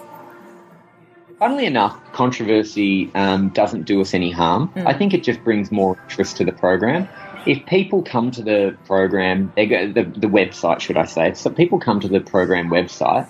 Funnily 1.38 1.66
enough, 1.66 1.96
controversy 2.12 3.10
um, 3.14 3.50
doesn't 3.50 3.84
do 3.84 4.00
us 4.00 4.12
any 4.12 4.30
harm. 4.30 4.68
Mm. 4.74 4.86
I 4.86 4.92
think 4.92 5.14
it 5.14 5.22
just 5.22 5.42
brings 5.44 5.70
more 5.70 5.96
interest 6.02 6.36
to 6.38 6.44
the 6.44 6.52
program 6.52 7.08
if 7.48 7.64
people 7.64 8.02
come 8.02 8.30
to 8.30 8.42
the 8.42 8.76
program, 8.86 9.50
they 9.56 9.66
go 9.66 9.90
the, 9.90 10.04
the 10.04 10.26
website, 10.26 10.80
should 10.80 10.98
I 10.98 11.06
say? 11.06 11.32
So 11.32 11.48
people 11.48 11.80
come 11.80 11.98
to 12.00 12.08
the 12.08 12.20
program 12.20 12.68
website 12.68 13.26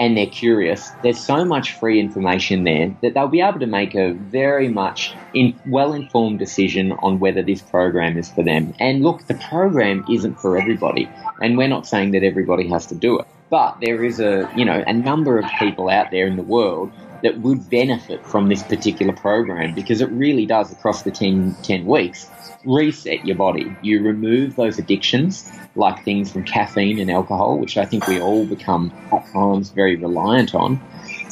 and 0.00 0.16
they're 0.16 0.26
curious. 0.26 0.90
There's 1.04 1.20
so 1.20 1.44
much 1.44 1.74
free 1.74 2.00
information 2.00 2.64
there 2.64 2.96
that 3.02 3.14
they'll 3.14 3.28
be 3.28 3.40
able 3.40 3.60
to 3.60 3.66
make 3.66 3.94
a 3.94 4.14
very 4.14 4.68
much 4.68 5.14
in, 5.32 5.58
well-informed 5.66 6.40
decision 6.40 6.90
on 6.90 7.20
whether 7.20 7.40
this 7.40 7.62
program 7.62 8.18
is 8.18 8.28
for 8.28 8.42
them. 8.42 8.74
And 8.80 9.04
look, 9.04 9.24
the 9.28 9.34
program 9.34 10.04
isn't 10.10 10.40
for 10.40 10.58
everybody, 10.58 11.08
and 11.40 11.56
we're 11.56 11.68
not 11.68 11.86
saying 11.86 12.10
that 12.12 12.24
everybody 12.24 12.68
has 12.70 12.86
to 12.86 12.96
do 12.96 13.20
it. 13.20 13.28
But 13.48 13.78
there 13.80 14.04
is 14.04 14.18
a 14.18 14.50
you 14.56 14.64
know 14.64 14.82
a 14.84 14.92
number 14.92 15.38
of 15.38 15.44
people 15.58 15.88
out 15.88 16.10
there 16.10 16.26
in 16.26 16.36
the 16.36 16.42
world 16.42 16.90
that 17.22 17.40
would 17.40 17.68
benefit 17.68 18.24
from 18.26 18.48
this 18.48 18.62
particular 18.62 19.12
program 19.12 19.74
because 19.74 20.00
it 20.00 20.10
really 20.10 20.46
does 20.46 20.72
across 20.72 21.02
the 21.02 21.10
10, 21.10 21.56
10 21.62 21.86
weeks 21.86 22.30
reset 22.64 23.24
your 23.24 23.36
body. 23.36 23.74
You 23.82 24.02
remove 24.02 24.56
those 24.56 24.78
addictions, 24.78 25.50
like 25.74 26.04
things 26.04 26.32
from 26.32 26.44
caffeine 26.44 26.98
and 26.98 27.10
alcohol, 27.10 27.58
which 27.58 27.76
I 27.76 27.84
think 27.84 28.06
we 28.06 28.20
all 28.20 28.46
become 28.46 28.92
at 29.12 29.26
times 29.32 29.70
very 29.70 29.96
reliant 29.96 30.54
on. 30.54 30.80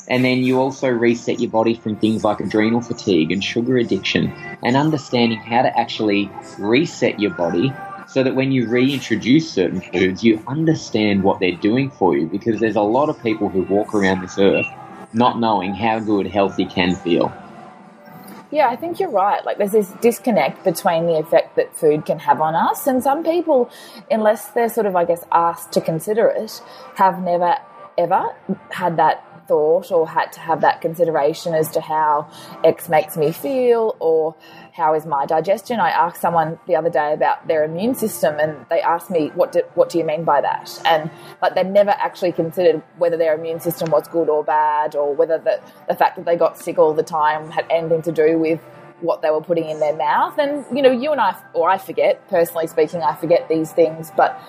And 0.09 0.25
then 0.25 0.39
you 0.39 0.59
also 0.59 0.89
reset 0.89 1.39
your 1.39 1.51
body 1.51 1.75
from 1.75 1.97
things 1.97 2.25
like 2.25 2.41
adrenal 2.41 2.81
fatigue 2.81 3.31
and 3.31 3.45
sugar 3.45 3.77
addiction, 3.77 4.33
and 4.63 4.77
understanding 4.77 5.39
how 5.39 5.63
to 5.63 5.79
actually 5.79 6.31
reset 6.59 7.21
your 7.21 7.33
body 7.33 7.75
so 8.07 8.23
that 8.23 8.35
when 8.35 8.51
you 8.51 8.67
reintroduce 8.67 9.53
certain 9.53 9.83
foods, 9.83 10.25
you 10.25 10.43
understand 10.47 11.23
what 11.23 11.41
they're 11.41 11.53
doing 11.53 11.91
for 11.91 12.17
you. 12.17 12.27
Because 12.27 12.59
there's 12.59 12.77
a 12.77 12.81
lot 12.81 13.11
of 13.11 13.23
people 13.23 13.51
who 13.51 13.63
walk 13.65 13.95
around 13.95 14.23
this 14.23 14.39
earth 14.39 14.67
not 15.13 15.39
knowing 15.39 15.75
how 15.75 16.01
good 16.01 16.27
healthy 16.27 16.65
can 16.65 16.95
feel. 16.95 17.33
Yeah, 18.51 18.69
I 18.69 18.77
think 18.77 18.99
you're 18.99 19.11
right. 19.11 19.45
Like, 19.45 19.59
there's 19.59 19.73
this 19.73 19.91
disconnect 20.01 20.65
between 20.65 21.07
the 21.07 21.19
effect 21.19 21.57
that 21.57 21.77
food 21.77 22.07
can 22.07 22.19
have 22.21 22.41
on 22.41 22.55
us, 22.55 22.87
and 22.87 23.03
some 23.03 23.23
people, 23.23 23.71
unless 24.11 24.49
they're 24.49 24.71
sort 24.71 24.87
of, 24.87 24.97
I 24.97 25.05
guess, 25.05 25.25
asked 25.31 25.73
to 25.73 25.81
consider 25.81 26.29
it, 26.29 26.63
have 26.95 27.23
never 27.23 27.57
ever 27.99 28.33
had 28.71 28.97
that 28.97 29.25
thought 29.49 29.91
or 29.91 30.07
had 30.09 30.33
to 30.33 30.41
have 30.41 30.61
that 30.61 30.81
consideration 30.81 31.55
as 31.55 31.71
to 31.73 31.81
how 31.81 32.31
X 32.63 32.89
makes 32.89 33.17
me 33.17 33.33
feel 33.33 33.97
or 33.99 34.37
how 34.73 34.95
is 34.95 35.05
my 35.07 35.27
digestion. 35.27 35.81
I 35.81 35.91
asked 35.91 36.21
someone 36.21 36.59
the 36.69 36.77
other 36.77 36.91
day 36.91 37.13
about 37.13 37.49
their 37.49 37.65
immune 37.65 37.95
system 37.95 38.39
and 38.39 38.65
they 38.71 38.81
asked 38.81 39.11
me, 39.11 39.29
what 39.35 39.51
do, 39.53 39.63
what 39.75 39.89
do 39.89 39.99
you 39.99 40.05
mean 40.05 40.25
by 40.25 40.41
that? 40.41 40.81
And 40.85 41.11
like 41.43 41.55
they 41.55 41.65
never 41.65 41.91
actually 41.91 42.33
considered 42.33 42.83
whether 42.99 43.17
their 43.17 43.35
immune 43.35 43.61
system 43.61 43.91
was 43.91 44.07
good 44.07 44.29
or 44.29 44.45
bad 44.45 44.95
or 44.95 45.15
whether 45.15 45.39
the, 45.39 45.61
the 45.89 45.97
fact 45.97 46.17
that 46.17 46.25
they 46.25 46.37
got 46.37 46.59
sick 46.59 46.79
all 46.79 46.95
the 46.95 47.03
time 47.03 47.51
had 47.51 47.67
anything 47.71 48.03
to 48.03 48.13
do 48.13 48.39
with 48.39 48.61
what 49.01 49.23
they 49.23 49.31
were 49.31 49.41
putting 49.41 49.69
in 49.69 49.81
their 49.81 49.97
mouth. 49.97 50.39
And, 50.39 50.65
you 50.77 50.83
know, 50.83 50.91
you 50.91 51.13
and 51.13 51.21
I, 51.21 51.37
or 51.55 51.69
I 51.69 51.79
forget, 51.79 52.29
personally 52.29 52.67
speaking, 52.67 53.03
I 53.03 53.15
forget 53.15 53.49
these 53.49 53.73
things, 53.73 54.11
but 54.17 54.41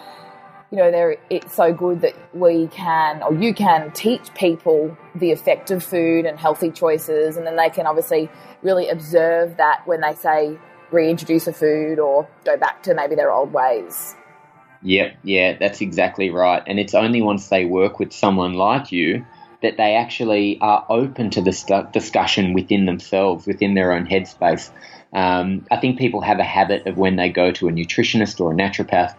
you 0.72 0.78
know, 0.78 1.16
it's 1.30 1.56
so 1.56 1.74
good 1.74 2.02
that 2.02 2.16
we 2.36 2.68
can, 2.68 3.24
or 3.24 3.34
you 3.34 3.54
can 3.54 3.92
teach 3.92 4.34
people 4.36 4.96
the 5.16 5.32
effect 5.32 5.72
of 5.72 5.84
food 5.84 6.26
and 6.26 6.40
healthy 6.40 6.70
choices, 6.70 7.38
and 7.38 7.48
then 7.48 7.56
they 7.56 7.70
can 7.70 7.88
obviously 7.88 8.30
really 8.62 8.88
observe 8.88 9.58
that 9.58 9.82
when 9.88 10.02
they 10.02 10.14
say 10.14 10.58
reintroduce 10.92 11.48
a 11.48 11.54
food 11.54 12.00
or 12.00 12.28
go 12.46 12.58
back 12.58 12.84
to 12.84 12.94
maybe 12.94 13.16
their 13.16 13.32
old 13.32 13.52
ways. 13.52 14.16
Yep, 14.84 15.18
yeah, 15.24 15.58
that's 15.58 15.82
exactly 15.82 16.30
right. 16.30 16.64
And 16.66 16.80
it's 16.80 16.94
only 16.94 17.22
once 17.22 17.50
they 17.50 17.66
work 17.66 18.00
with 18.00 18.14
someone 18.14 18.54
like 18.54 18.92
you 18.92 19.26
that 19.62 19.76
they 19.76 19.96
actually 19.96 20.58
are 20.62 20.86
open 20.90 21.30
to 21.32 21.42
the 21.42 21.90
discussion 21.92 22.54
within 22.54 22.86
themselves, 22.86 23.46
within 23.46 23.74
their 23.74 23.92
own 23.92 24.08
headspace. 24.08 24.72
Um, 25.12 25.66
I 25.70 25.78
think 25.78 25.98
people 25.98 26.22
have 26.22 26.40
a 26.40 26.44
habit 26.44 26.88
of 26.88 26.98
when 26.98 27.18
they 27.18 27.30
go 27.30 27.52
to 27.52 27.68
a 27.68 27.72
nutritionist 27.72 28.40
or 28.40 28.54
a 28.54 28.56
naturopath 28.56 29.16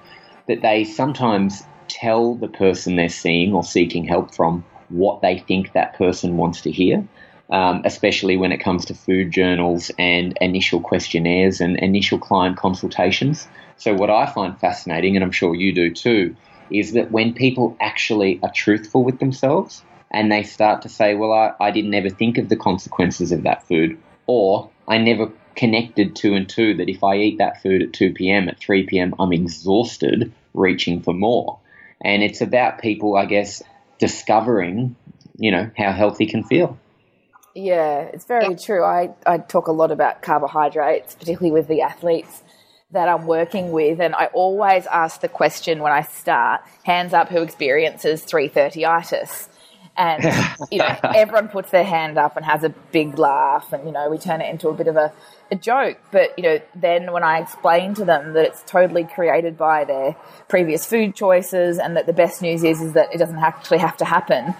that 0.50 0.62
they 0.62 0.82
sometimes 0.82 1.62
tell 1.86 2.34
the 2.34 2.48
person 2.48 2.96
they're 2.96 3.08
seeing 3.08 3.54
or 3.54 3.62
seeking 3.62 4.04
help 4.04 4.34
from 4.34 4.64
what 4.88 5.22
they 5.22 5.38
think 5.38 5.72
that 5.72 5.94
person 5.94 6.36
wants 6.36 6.60
to 6.62 6.72
hear, 6.72 7.06
um, 7.50 7.82
especially 7.84 8.36
when 8.36 8.50
it 8.50 8.58
comes 8.58 8.84
to 8.84 8.92
food 8.92 9.30
journals 9.30 9.92
and 9.96 10.36
initial 10.40 10.80
questionnaires 10.80 11.60
and 11.60 11.78
initial 11.78 12.18
client 12.18 12.56
consultations. 12.56 13.46
So, 13.76 13.94
what 13.94 14.10
I 14.10 14.26
find 14.26 14.58
fascinating, 14.58 15.14
and 15.14 15.24
I'm 15.24 15.30
sure 15.30 15.54
you 15.54 15.72
do 15.72 15.94
too, 15.94 16.34
is 16.68 16.94
that 16.94 17.12
when 17.12 17.32
people 17.32 17.76
actually 17.80 18.40
are 18.42 18.50
truthful 18.52 19.04
with 19.04 19.20
themselves 19.20 19.84
and 20.10 20.32
they 20.32 20.42
start 20.42 20.82
to 20.82 20.88
say, 20.88 21.14
Well, 21.14 21.32
I, 21.32 21.52
I 21.60 21.70
didn't 21.70 21.94
ever 21.94 22.10
think 22.10 22.38
of 22.38 22.48
the 22.48 22.56
consequences 22.56 23.30
of 23.30 23.44
that 23.44 23.68
food, 23.68 23.96
or 24.26 24.68
I 24.88 24.98
never 24.98 25.30
connected 25.54 26.16
two 26.16 26.34
and 26.34 26.48
two 26.48 26.74
that 26.74 26.88
if 26.88 27.04
I 27.04 27.18
eat 27.18 27.38
that 27.38 27.62
food 27.62 27.82
at 27.82 27.92
2 27.92 28.14
p.m., 28.14 28.48
at 28.48 28.58
3 28.58 28.86
p.m., 28.86 29.14
I'm 29.20 29.32
exhausted 29.32 30.32
reaching 30.54 31.02
for 31.02 31.14
more. 31.14 31.58
And 32.02 32.22
it's 32.22 32.40
about 32.40 32.80
people, 32.80 33.16
I 33.16 33.26
guess, 33.26 33.62
discovering, 33.98 34.96
you 35.36 35.50
know, 35.50 35.70
how 35.76 35.92
healthy 35.92 36.26
can 36.26 36.44
feel. 36.44 36.78
Yeah, 37.54 38.02
it's 38.02 38.24
very 38.24 38.54
true. 38.54 38.84
I, 38.84 39.10
I 39.26 39.38
talk 39.38 39.66
a 39.66 39.72
lot 39.72 39.90
about 39.90 40.22
carbohydrates, 40.22 41.14
particularly 41.14 41.52
with 41.52 41.68
the 41.68 41.82
athletes 41.82 42.42
that 42.92 43.08
I'm 43.08 43.26
working 43.26 43.70
with, 43.70 44.00
and 44.00 44.14
I 44.14 44.26
always 44.26 44.86
ask 44.86 45.20
the 45.20 45.28
question 45.28 45.80
when 45.80 45.92
I 45.92 46.02
start, 46.02 46.62
hands 46.82 47.12
up 47.12 47.28
who 47.28 47.42
experiences 47.42 48.24
330itis. 48.24 49.48
And, 49.96 50.24
you 50.70 50.78
know, 50.78 50.96
everyone 51.14 51.48
puts 51.48 51.70
their 51.70 51.84
hand 51.84 52.18
up 52.18 52.36
and 52.36 52.44
has 52.44 52.64
a 52.64 52.70
big 52.70 53.18
laugh, 53.18 53.72
and, 53.72 53.86
you 53.86 53.92
know, 53.92 54.08
we 54.08 54.18
turn 54.18 54.40
it 54.40 54.48
into 54.48 54.68
a 54.68 54.74
bit 54.74 54.86
of 54.86 54.96
a 54.96 55.12
a 55.50 55.56
joke, 55.56 55.98
but 56.12 56.38
you 56.38 56.44
know, 56.44 56.60
then 56.74 57.12
when 57.12 57.24
I 57.24 57.40
explain 57.40 57.94
to 57.94 58.04
them 58.04 58.34
that 58.34 58.46
it's 58.46 58.62
totally 58.62 59.04
created 59.04 59.58
by 59.58 59.84
their 59.84 60.14
previous 60.48 60.86
food 60.86 61.14
choices 61.14 61.78
and 61.78 61.96
that 61.96 62.06
the 62.06 62.12
best 62.12 62.40
news 62.40 62.62
is 62.62 62.80
is 62.80 62.92
that 62.92 63.12
it 63.12 63.18
doesn't 63.18 63.38
actually 63.38 63.78
have 63.78 63.96
to 63.98 64.04
happen, 64.04 64.54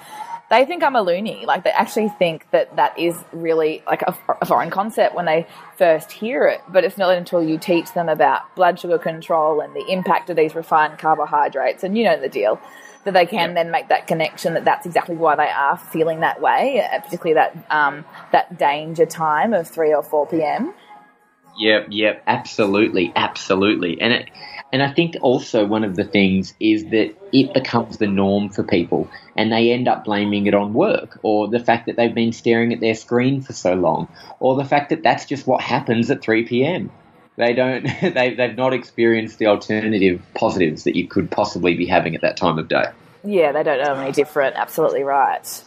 they 0.51 0.65
think 0.65 0.83
I'm 0.83 0.97
a 0.97 1.03
loony. 1.03 1.47
Like 1.47 1.63
they 1.63 1.71
actually 1.71 2.09
think 2.09 2.51
that 2.51 2.75
that 2.77 2.99
is 2.99 3.17
really 3.33 3.85
like 3.87 4.03
a, 4.03 4.17
a 4.41 4.47
foreign 4.47 4.71
concept 4.71 5.15
when 5.15 5.27
they 5.27 5.47
first 5.77 6.11
hear 6.11 6.47
it. 6.49 6.61
But 6.69 6.85
it's 6.85 6.99
not 6.99 7.17
until 7.17 7.43
you 7.43 7.57
teach 7.57 7.93
them 7.93 8.09
about 8.09 8.55
blood 8.57 8.81
sugar 8.81 8.99
control 8.99 9.61
and 9.61 9.75
the 9.75 9.87
impact 9.89 10.29
of 10.29 10.37
these 10.37 10.57
refined 10.57 10.99
carbohydrates, 10.99 11.85
and 11.85 11.97
you 11.97 12.05
know 12.05 12.21
the 12.21 12.29
deal 12.29 12.61
that 13.04 13.14
they 13.14 13.26
can 13.26 13.54
then 13.54 13.71
make 13.71 13.88
that 13.88 14.07
connection 14.07 14.54
that 14.54 14.64
that's 14.64 14.87
exactly 14.87 15.16
why 15.16 15.37
they 15.37 15.49
are 15.49 15.76
feeling 15.76 16.21
that 16.21 16.40
way, 16.40 16.80
uh, 16.80 17.00
particularly 17.00 17.35
that 17.35 17.57
um, 17.71 18.04
that 18.33 18.59
danger 18.59 19.07
time 19.07 19.54
of 19.54 19.69
three 19.69 19.95
or 19.95 20.02
four 20.02 20.26
p.m. 20.26 20.75
Yep, 21.59 21.88
yep, 21.90 22.23
absolutely, 22.26 23.12
absolutely, 23.16 24.00
and 24.00 24.12
it, 24.12 24.30
and 24.73 24.83
I 24.83 24.92
think 24.92 25.16
also 25.21 25.66
one 25.66 25.83
of 25.85 25.97
the 25.97 26.04
things 26.04 26.54
is 26.61 26.85
that 26.85 27.14
it 27.33 27.52
becomes 27.52 27.99
the 27.99 28.07
norm 28.07 28.50
for 28.50 28.62
people, 28.62 29.11
and 29.37 29.50
they 29.52 29.73
end 29.73 29.88
up 29.88 30.04
blaming 30.04 30.47
it 30.47 30.54
on 30.54 30.73
work 30.73 31.19
or 31.23 31.49
the 31.49 31.59
fact 31.59 31.87
that 31.87 31.97
they've 31.97 32.14
been 32.14 32.33
staring 32.33 32.73
at 32.73 32.80
their 32.80 32.95
screen 32.95 33.42
for 33.42 33.52
so 33.52 33.75
long, 33.75 34.09
or 34.38 34.57
the 34.57 34.64
fact 34.64 34.90
that 34.90 35.02
that's 35.02 35.26
just 35.26 35.47
what 35.47 35.61
happens 35.61 36.11
at 36.11 36.23
three 36.23 36.47
p.m. 36.47 36.90
They 37.40 37.54
don't. 37.54 37.87
They 38.00 38.35
they've 38.35 38.56
not 38.56 38.75
experienced 38.75 39.38
the 39.38 39.47
alternative 39.47 40.20
positives 40.35 40.85
that 40.85 40.94
you 40.97 41.09
could 41.09 41.30
possibly 41.30 41.75
be 41.75 41.87
having 41.87 42.14
at 42.14 42.20
that 42.20 42.37
time 42.37 42.59
of 42.59 42.68
day. 42.68 42.87
Yeah, 43.25 43.52
they 43.52 43.62
don't 43.62 43.82
know 43.82 43.94
any 43.94 44.12
different. 44.12 44.56
Absolutely 44.56 45.02
right. 45.02 45.64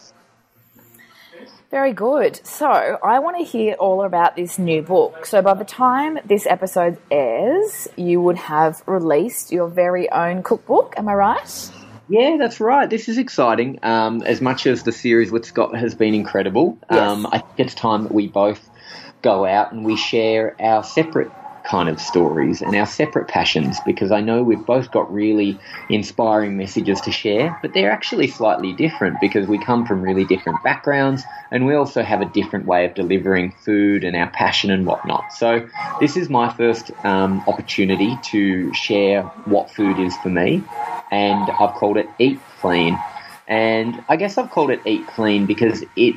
Very 1.70 1.92
good. 1.92 2.46
So, 2.46 2.68
I 2.68 3.18
want 3.18 3.36
to 3.38 3.44
hear 3.44 3.74
all 3.74 4.04
about 4.04 4.36
this 4.36 4.60
new 4.60 4.82
book. 4.82 5.26
So, 5.26 5.42
by 5.42 5.54
the 5.54 5.64
time 5.64 6.20
this 6.24 6.46
episode 6.46 6.98
airs, 7.10 7.88
you 7.96 8.20
would 8.20 8.36
have 8.36 8.82
released 8.86 9.50
your 9.50 9.66
very 9.68 10.08
own 10.10 10.44
cookbook. 10.44 10.94
Am 10.96 11.08
I 11.08 11.14
right? 11.14 11.70
Yeah, 12.08 12.36
that's 12.38 12.60
right. 12.60 12.88
This 12.88 13.08
is 13.08 13.18
exciting. 13.18 13.80
Um, 13.82 14.22
as 14.22 14.40
much 14.40 14.66
as 14.68 14.84
the 14.84 14.92
series 14.92 15.32
with 15.32 15.44
Scott 15.44 15.74
has 15.74 15.96
been 15.96 16.14
incredible, 16.14 16.78
yes. 16.88 17.00
um, 17.00 17.26
I 17.26 17.38
think 17.38 17.58
it's 17.58 17.74
time 17.74 18.04
that 18.04 18.12
we 18.12 18.28
both 18.28 18.70
go 19.22 19.44
out 19.44 19.72
and 19.72 19.84
we 19.84 19.96
share 19.96 20.54
our 20.60 20.84
separate 20.84 21.32
kind 21.64 21.88
of 21.88 22.00
stories 22.00 22.60
and 22.60 22.76
our 22.76 22.86
separate 22.86 23.26
passions 23.26 23.78
because 23.86 24.12
I 24.12 24.20
know 24.20 24.42
we've 24.42 24.64
both 24.64 24.90
got 24.90 25.12
really 25.12 25.58
inspiring 25.88 26.56
messages 26.56 27.00
to 27.02 27.12
share, 27.12 27.58
but 27.62 27.72
they're 27.72 27.90
actually 27.90 28.28
slightly 28.28 28.72
different 28.74 29.20
because 29.20 29.48
we 29.48 29.58
come 29.58 29.86
from 29.86 30.02
really 30.02 30.24
different 30.24 30.62
backgrounds 30.62 31.24
and 31.50 31.66
we 31.66 31.74
also 31.74 32.02
have 32.02 32.20
a 32.20 32.26
different 32.26 32.66
way 32.66 32.84
of 32.84 32.94
delivering 32.94 33.52
food 33.64 34.04
and 34.04 34.14
our 34.14 34.30
passion 34.30 34.70
and 34.70 34.86
whatnot. 34.86 35.32
So, 35.32 35.66
this 36.00 36.16
is 36.16 36.28
my 36.28 36.52
first 36.52 36.90
um, 37.04 37.42
opportunity 37.46 38.18
to 38.24 38.72
share 38.74 39.22
what 39.46 39.70
food 39.70 39.98
is 39.98 40.16
for 40.18 40.28
me, 40.28 40.62
and 41.10 41.50
I've 41.50 41.74
called 41.74 41.96
it 41.96 42.08
Eat 42.18 42.40
Clean. 42.60 42.98
And 43.46 44.02
I 44.08 44.16
guess 44.16 44.38
I've 44.38 44.50
called 44.50 44.70
it 44.70 44.80
Eat 44.86 45.06
Clean 45.06 45.46
because 45.46 45.84
it 45.96 46.14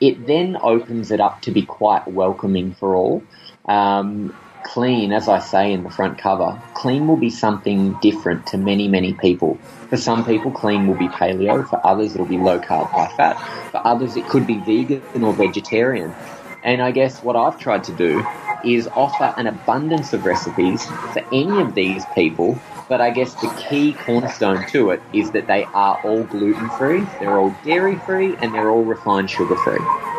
it 0.00 0.26
then 0.26 0.56
opens 0.62 1.10
it 1.10 1.20
up 1.20 1.42
to 1.42 1.50
be 1.50 1.62
quite 1.62 2.06
welcoming 2.06 2.72
for 2.74 2.94
all. 2.94 3.22
Um, 3.66 4.34
clean, 4.64 5.12
as 5.12 5.28
I 5.28 5.38
say 5.38 5.72
in 5.72 5.82
the 5.82 5.90
front 5.90 6.18
cover, 6.18 6.60
clean 6.74 7.06
will 7.06 7.16
be 7.16 7.30
something 7.30 7.94
different 8.00 8.46
to 8.48 8.58
many, 8.58 8.88
many 8.88 9.14
people. 9.14 9.58
For 9.88 9.96
some 9.96 10.24
people, 10.24 10.50
clean 10.50 10.86
will 10.86 10.96
be 10.96 11.08
paleo. 11.08 11.68
For 11.68 11.84
others, 11.86 12.14
it'll 12.14 12.26
be 12.26 12.38
low 12.38 12.58
carb, 12.58 12.90
high 12.90 13.14
fat. 13.16 13.38
For 13.70 13.86
others, 13.86 14.16
it 14.16 14.26
could 14.28 14.46
be 14.46 14.58
vegan 14.58 15.22
or 15.22 15.32
vegetarian. 15.32 16.14
And 16.62 16.82
I 16.82 16.90
guess 16.90 17.22
what 17.22 17.36
I've 17.36 17.58
tried 17.58 17.84
to 17.84 17.92
do 17.92 18.24
is 18.64 18.88
offer 18.88 19.32
an 19.36 19.46
abundance 19.46 20.12
of 20.12 20.24
recipes 20.24 20.84
for 20.84 21.22
any 21.32 21.60
of 21.60 21.74
these 21.74 22.04
people. 22.14 22.60
But 22.88 23.00
I 23.00 23.10
guess 23.10 23.34
the 23.34 23.48
key 23.68 23.92
cornerstone 23.92 24.66
to 24.70 24.90
it 24.90 25.02
is 25.12 25.30
that 25.32 25.46
they 25.46 25.64
are 25.74 26.00
all 26.04 26.24
gluten 26.24 26.68
free, 26.70 27.06
they're 27.20 27.38
all 27.38 27.54
dairy 27.64 27.96
free, 27.96 28.34
and 28.40 28.54
they're 28.54 28.70
all 28.70 28.84
refined 28.84 29.30
sugar 29.30 29.56
free. 29.56 29.78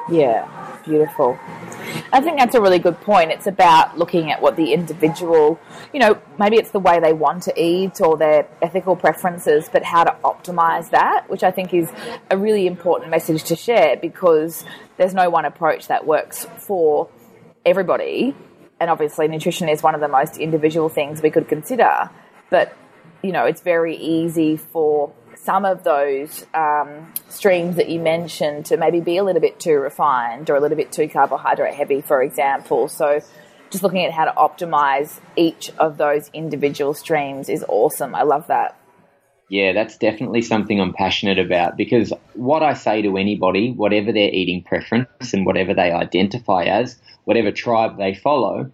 Yeah, 0.10 0.48
beautiful. 0.80 1.38
I 2.12 2.22
think 2.22 2.40
that's 2.40 2.56
a 2.56 2.62
really 2.62 2.80
good 2.80 3.00
point. 3.02 3.32
It's 3.32 3.48
about 3.48 3.98
looking 3.98 4.32
at 4.32 4.42
what 4.42 4.56
the 4.56 4.74
individual, 4.74 5.60
you 5.94 6.00
know, 6.00 6.22
maybe 6.38 6.58
it's 6.58 6.72
the 6.72 6.80
way 6.80 7.00
they 7.00 7.14
want 7.14 7.44
to 7.44 7.62
eat 7.62 8.02
or 8.02 8.18
their 8.18 8.48
ethical 8.62 8.96
preferences, 8.96 9.70
but 9.72 9.84
how 9.84 10.04
to 10.04 10.16
optimize 10.24 10.90
that, 10.92 11.30
which 11.30 11.44
I 11.44 11.52
think 11.52 11.74
is 11.74 11.92
a 12.30 12.38
really 12.38 12.68
important 12.68 13.12
message 13.12 13.44
to 13.46 13.56
share 13.56 13.98
because 13.98 14.66
there's 14.98 15.14
no 15.14 15.30
one 15.30 15.46
approach 15.46 15.88
that 15.88 16.06
works 16.06 16.46
for 16.58 17.10
everybody. 17.66 18.36
And 18.80 18.90
obviously, 18.90 19.28
nutrition 19.28 19.70
is 19.70 19.84
one 19.84 19.94
of 19.94 20.02
the 20.02 20.08
most 20.08 20.38
individual 20.38 20.90
things 20.90 21.22
we 21.22 21.30
could 21.30 21.48
consider. 21.48 22.10
But, 22.50 22.76
you 23.22 23.32
know, 23.32 23.46
it's 23.46 23.62
very 23.62 23.96
easy 23.98 24.58
for 24.58 25.14
some 25.50 25.66
of 25.66 25.84
those 25.84 26.46
um, 26.54 27.12
streams 27.28 27.76
that 27.78 27.90
you 27.90 28.00
mentioned 28.00 28.68
to 28.68 28.78
maybe 28.78 29.00
be 29.00 29.18
a 29.18 29.24
little 29.24 29.42
bit 29.42 29.60
too 29.60 29.80
refined 29.80 30.48
or 30.48 30.56
a 30.56 30.60
little 30.60 30.78
bit 30.78 30.92
too 30.92 31.10
carbohydrate 31.10 31.74
heavy, 31.74 32.02
for 32.02 32.22
example. 32.22 32.88
So, 32.88 33.20
just 33.72 33.82
looking 33.82 34.06
at 34.06 34.12
how 34.12 34.26
to 34.26 34.32
optimize 34.34 35.20
each 35.36 35.72
of 35.80 35.98
those 35.98 36.30
individual 36.36 36.94
streams 36.94 37.50
is 37.50 37.66
awesome. 37.68 38.14
I 38.14 38.22
love 38.22 38.46
that. 38.46 38.80
Yeah, 39.50 39.74
that's 39.74 39.98
definitely 39.98 40.44
something 40.44 40.80
I'm 40.80 40.94
passionate 40.94 41.40
about 41.40 41.78
because 41.78 42.14
what 42.36 42.62
I 42.62 42.76
say 42.76 43.02
to 43.02 43.18
anybody, 43.18 43.72
whatever 43.72 44.12
their 44.12 44.30
eating 44.30 44.62
preference 44.62 45.34
and 45.34 45.48
whatever 45.48 45.74
they 45.74 45.92
identify 45.92 46.66
as, 46.66 47.02
whatever 47.24 47.52
tribe 47.52 47.98
they 47.98 48.14
follow, 48.14 48.72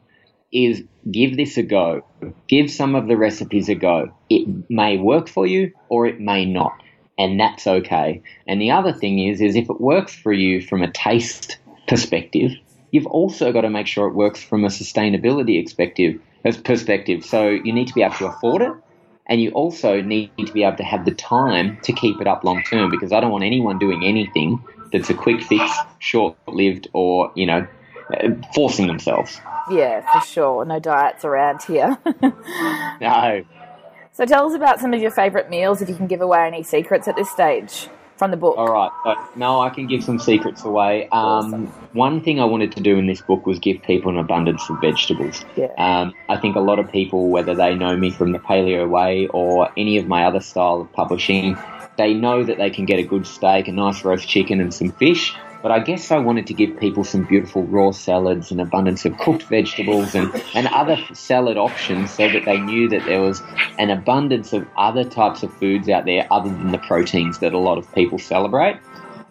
is 0.56 0.84
give 1.12 1.36
this 1.36 1.58
a 1.58 1.64
go. 1.64 2.04
Give 2.48 2.72
some 2.72 2.96
of 2.96 3.08
the 3.08 3.18
recipes 3.18 3.68
a 3.70 3.76
go. 3.76 4.12
It 4.30 4.70
may 4.70 4.98
work 4.98 5.28
for 5.28 5.46
you 5.46 5.74
or 5.90 6.08
it 6.08 6.20
may 6.20 6.46
not, 6.46 6.82
and 7.20 7.40
that's 7.40 7.68
okay. 7.68 8.22
And 8.48 8.62
the 8.62 8.72
other 8.72 8.94
thing 8.94 9.20
is, 9.20 9.42
is 9.42 9.56
if 9.56 9.70
it 9.70 9.82
works 9.82 10.16
for 10.16 10.32
you 10.32 10.62
from 10.62 10.82
a 10.82 10.92
taste 10.92 11.58
perspective, 11.88 12.54
you've 12.92 13.06
also 13.06 13.52
got 13.52 13.62
to 13.62 13.70
make 13.70 13.88
sure 13.88 14.08
it 14.08 14.16
works 14.16 14.42
from 14.42 14.64
a 14.64 14.70
sustainability 14.70 15.62
perspective. 15.64 16.22
Perspective. 16.64 17.26
So 17.26 17.50
you 17.50 17.74
need 17.74 17.88
to 17.88 17.94
be 17.94 18.04
able 18.04 18.16
to 18.16 18.28
afford 18.28 18.62
it 18.62 18.72
and 19.28 19.42
you 19.42 19.52
also 19.52 20.02
need 20.02 20.32
to 20.38 20.52
be 20.54 20.64
able 20.64 20.78
to 20.78 20.84
have 20.84 21.06
the 21.06 21.12
time 21.12 21.80
to 21.82 21.92
keep 21.92 22.22
it 22.22 22.28
up 22.28 22.44
long 22.44 22.62
term 22.64 22.92
because 22.92 23.12
I 23.12 23.20
don't 23.20 23.32
want 23.32 23.44
anyone 23.44 23.80
doing 23.80 24.04
anything 24.06 24.64
that's 24.92 25.10
a 25.10 25.14
quick 25.14 25.42
fix, 25.42 25.72
short 26.00 26.38
lived, 26.48 26.88
or, 26.94 27.32
you 27.36 27.48
know, 27.48 27.68
forcing 28.54 28.88
themselves. 28.88 29.40
Yeah, 29.70 30.10
for 30.12 30.26
sure. 30.26 30.66
No 30.66 30.80
diets 30.80 31.26
around 31.26 31.62
here. 31.64 31.98
no. 33.02 33.44
So 34.14 34.26
tell 34.26 34.48
us 34.48 34.54
about 34.54 34.80
some 34.80 34.94
of 34.94 35.02
your 35.02 35.12
favourite 35.12 35.50
meals 35.50 35.82
if 35.82 35.90
you 35.90 35.96
can 35.96 36.08
give 36.08 36.22
away 36.22 36.48
any 36.48 36.64
secrets 36.64 37.08
at 37.08 37.16
this 37.16 37.30
stage 37.30 37.90
from 38.18 38.32
the 38.32 38.38
book. 38.38 38.58
All 38.58 38.68
right. 38.68 38.92
So, 39.04 39.16
no, 39.36 39.60
I 39.60 39.70
can 39.70 39.88
give 39.88 40.04
some 40.04 40.20
secrets 40.20 40.64
away. 40.64 41.10
Um, 41.10 41.12
awesome. 41.12 41.68
One 41.94 42.22
thing 42.22 42.40
I 42.40 42.46
wanted 42.46 42.72
to 42.74 42.82
do 42.82 42.98
in 42.98 43.08
this 43.08 43.22
book 43.22 43.46
was 43.46 43.60
give 43.60 43.82
people 43.82 44.12
an 44.12 44.18
abundance 44.18 44.70
of 44.70 44.80
vegetables. 44.80 45.44
Yeah. 45.56 45.68
Um, 45.78 46.14
I 46.30 46.38
think 46.38 46.56
a 46.56 46.62
lot 46.62 46.80
of 46.80 46.92
people, 46.92 47.30
whether 47.30 47.56
they 47.56 47.76
know 47.76 47.98
me 47.98 48.12
from 48.12 48.32
the 48.32 48.40
Paleo 48.40 48.90
Way 48.90 49.28
or 49.28 49.70
any 49.78 49.98
of 49.98 50.08
my 50.08 50.26
other 50.26 50.40
style 50.40 50.82
of 50.82 50.94
publishing, 50.94 51.58
they 51.98 52.14
know 52.14 52.44
that 52.44 52.58
they 52.58 52.70
can 52.70 52.86
get 52.86 53.00
a 53.00 53.04
good 53.04 53.26
steak, 53.26 53.68
a 53.68 53.72
nice 53.72 54.04
roast 54.04 54.28
chicken, 54.28 54.60
and 54.62 54.74
some 54.74 54.92
fish. 54.92 55.34
But 55.66 55.72
I 55.72 55.80
guess 55.80 56.12
I 56.12 56.20
wanted 56.20 56.46
to 56.46 56.54
give 56.54 56.80
people 56.80 57.04
some 57.04 57.24
beautiful 57.24 57.64
raw 57.64 57.90
salads 57.90 58.52
and 58.52 58.62
abundance 58.62 59.04
of 59.04 59.18
cooked 59.18 59.42
vegetables 59.42 60.14
and, 60.14 60.32
and 60.54 60.68
other 60.68 60.96
salad 61.12 61.58
options 61.58 62.12
so 62.12 62.30
that 62.30 62.46
they 62.46 62.60
knew 62.60 62.88
that 62.90 63.04
there 63.06 63.20
was 63.20 63.42
an 63.80 63.90
abundance 63.90 64.54
of 64.54 64.68
other 64.78 65.04
types 65.04 65.42
of 65.42 65.52
foods 65.58 65.90
out 65.90 66.06
there 66.06 66.28
other 66.30 66.50
than 66.50 66.72
the 66.72 66.78
proteins 66.78 67.40
that 67.40 67.54
a 67.54 67.58
lot 67.58 67.80
of 67.80 67.92
people 67.96 68.20
celebrate. 68.20 68.78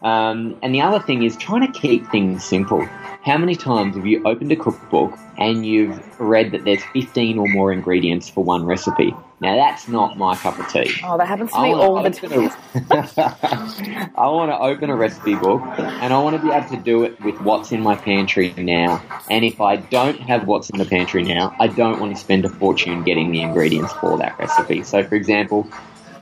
Um, 0.04 0.58
and 0.62 0.74
the 0.74 0.82
other 0.82 1.00
thing 1.00 1.22
is 1.22 1.36
trying 1.36 1.66
to 1.66 1.80
keep 1.80 2.06
things 2.10 2.44
simple. 2.44 2.86
How 3.24 3.38
many 3.38 3.56
times 3.56 3.96
have 3.96 4.06
you 4.06 4.22
opened 4.26 4.52
a 4.52 4.56
cookbook 4.56 5.18
and 5.38 5.64
you've 5.64 6.20
read 6.20 6.52
that 6.52 6.64
there's 6.64 6.84
15 6.92 7.38
or 7.38 7.48
more 7.48 7.72
ingredients 7.72 8.28
for 8.28 8.44
one 8.44 8.66
recipe? 8.66 9.14
Now 9.40 9.56
that's 9.56 9.88
not 9.88 10.18
my 10.18 10.36
cup 10.36 10.58
of 10.58 10.68
tea. 10.68 10.92
Oh, 11.02 11.16
that 11.16 11.26
happens 11.26 11.50
to 11.52 11.62
me 11.62 11.72
all 11.72 12.02
the 12.02 12.10
time. 12.10 12.50
I 14.14 14.28
want 14.28 14.50
to 14.50 14.58
open 14.58 14.90
a 14.90 14.96
recipe 14.96 15.36
book 15.36 15.62
and 15.78 16.12
I 16.12 16.18
want 16.18 16.36
to 16.36 16.42
be 16.42 16.52
able 16.52 16.68
to 16.68 16.76
do 16.76 17.04
it 17.04 17.18
with 17.22 17.40
what's 17.40 17.72
in 17.72 17.80
my 17.80 17.96
pantry 17.96 18.52
now. 18.58 19.02
And 19.30 19.42
if 19.42 19.62
I 19.62 19.76
don't 19.76 20.20
have 20.20 20.46
what's 20.46 20.68
in 20.68 20.78
the 20.78 20.84
pantry 20.84 21.22
now, 21.22 21.56
I 21.58 21.68
don't 21.68 21.98
want 21.98 22.14
to 22.14 22.20
spend 22.20 22.44
a 22.44 22.50
fortune 22.50 23.04
getting 23.04 23.32
the 23.32 23.40
ingredients 23.40 23.94
for 23.94 24.18
that 24.18 24.38
recipe. 24.38 24.82
So, 24.82 25.02
for 25.02 25.14
example, 25.14 25.66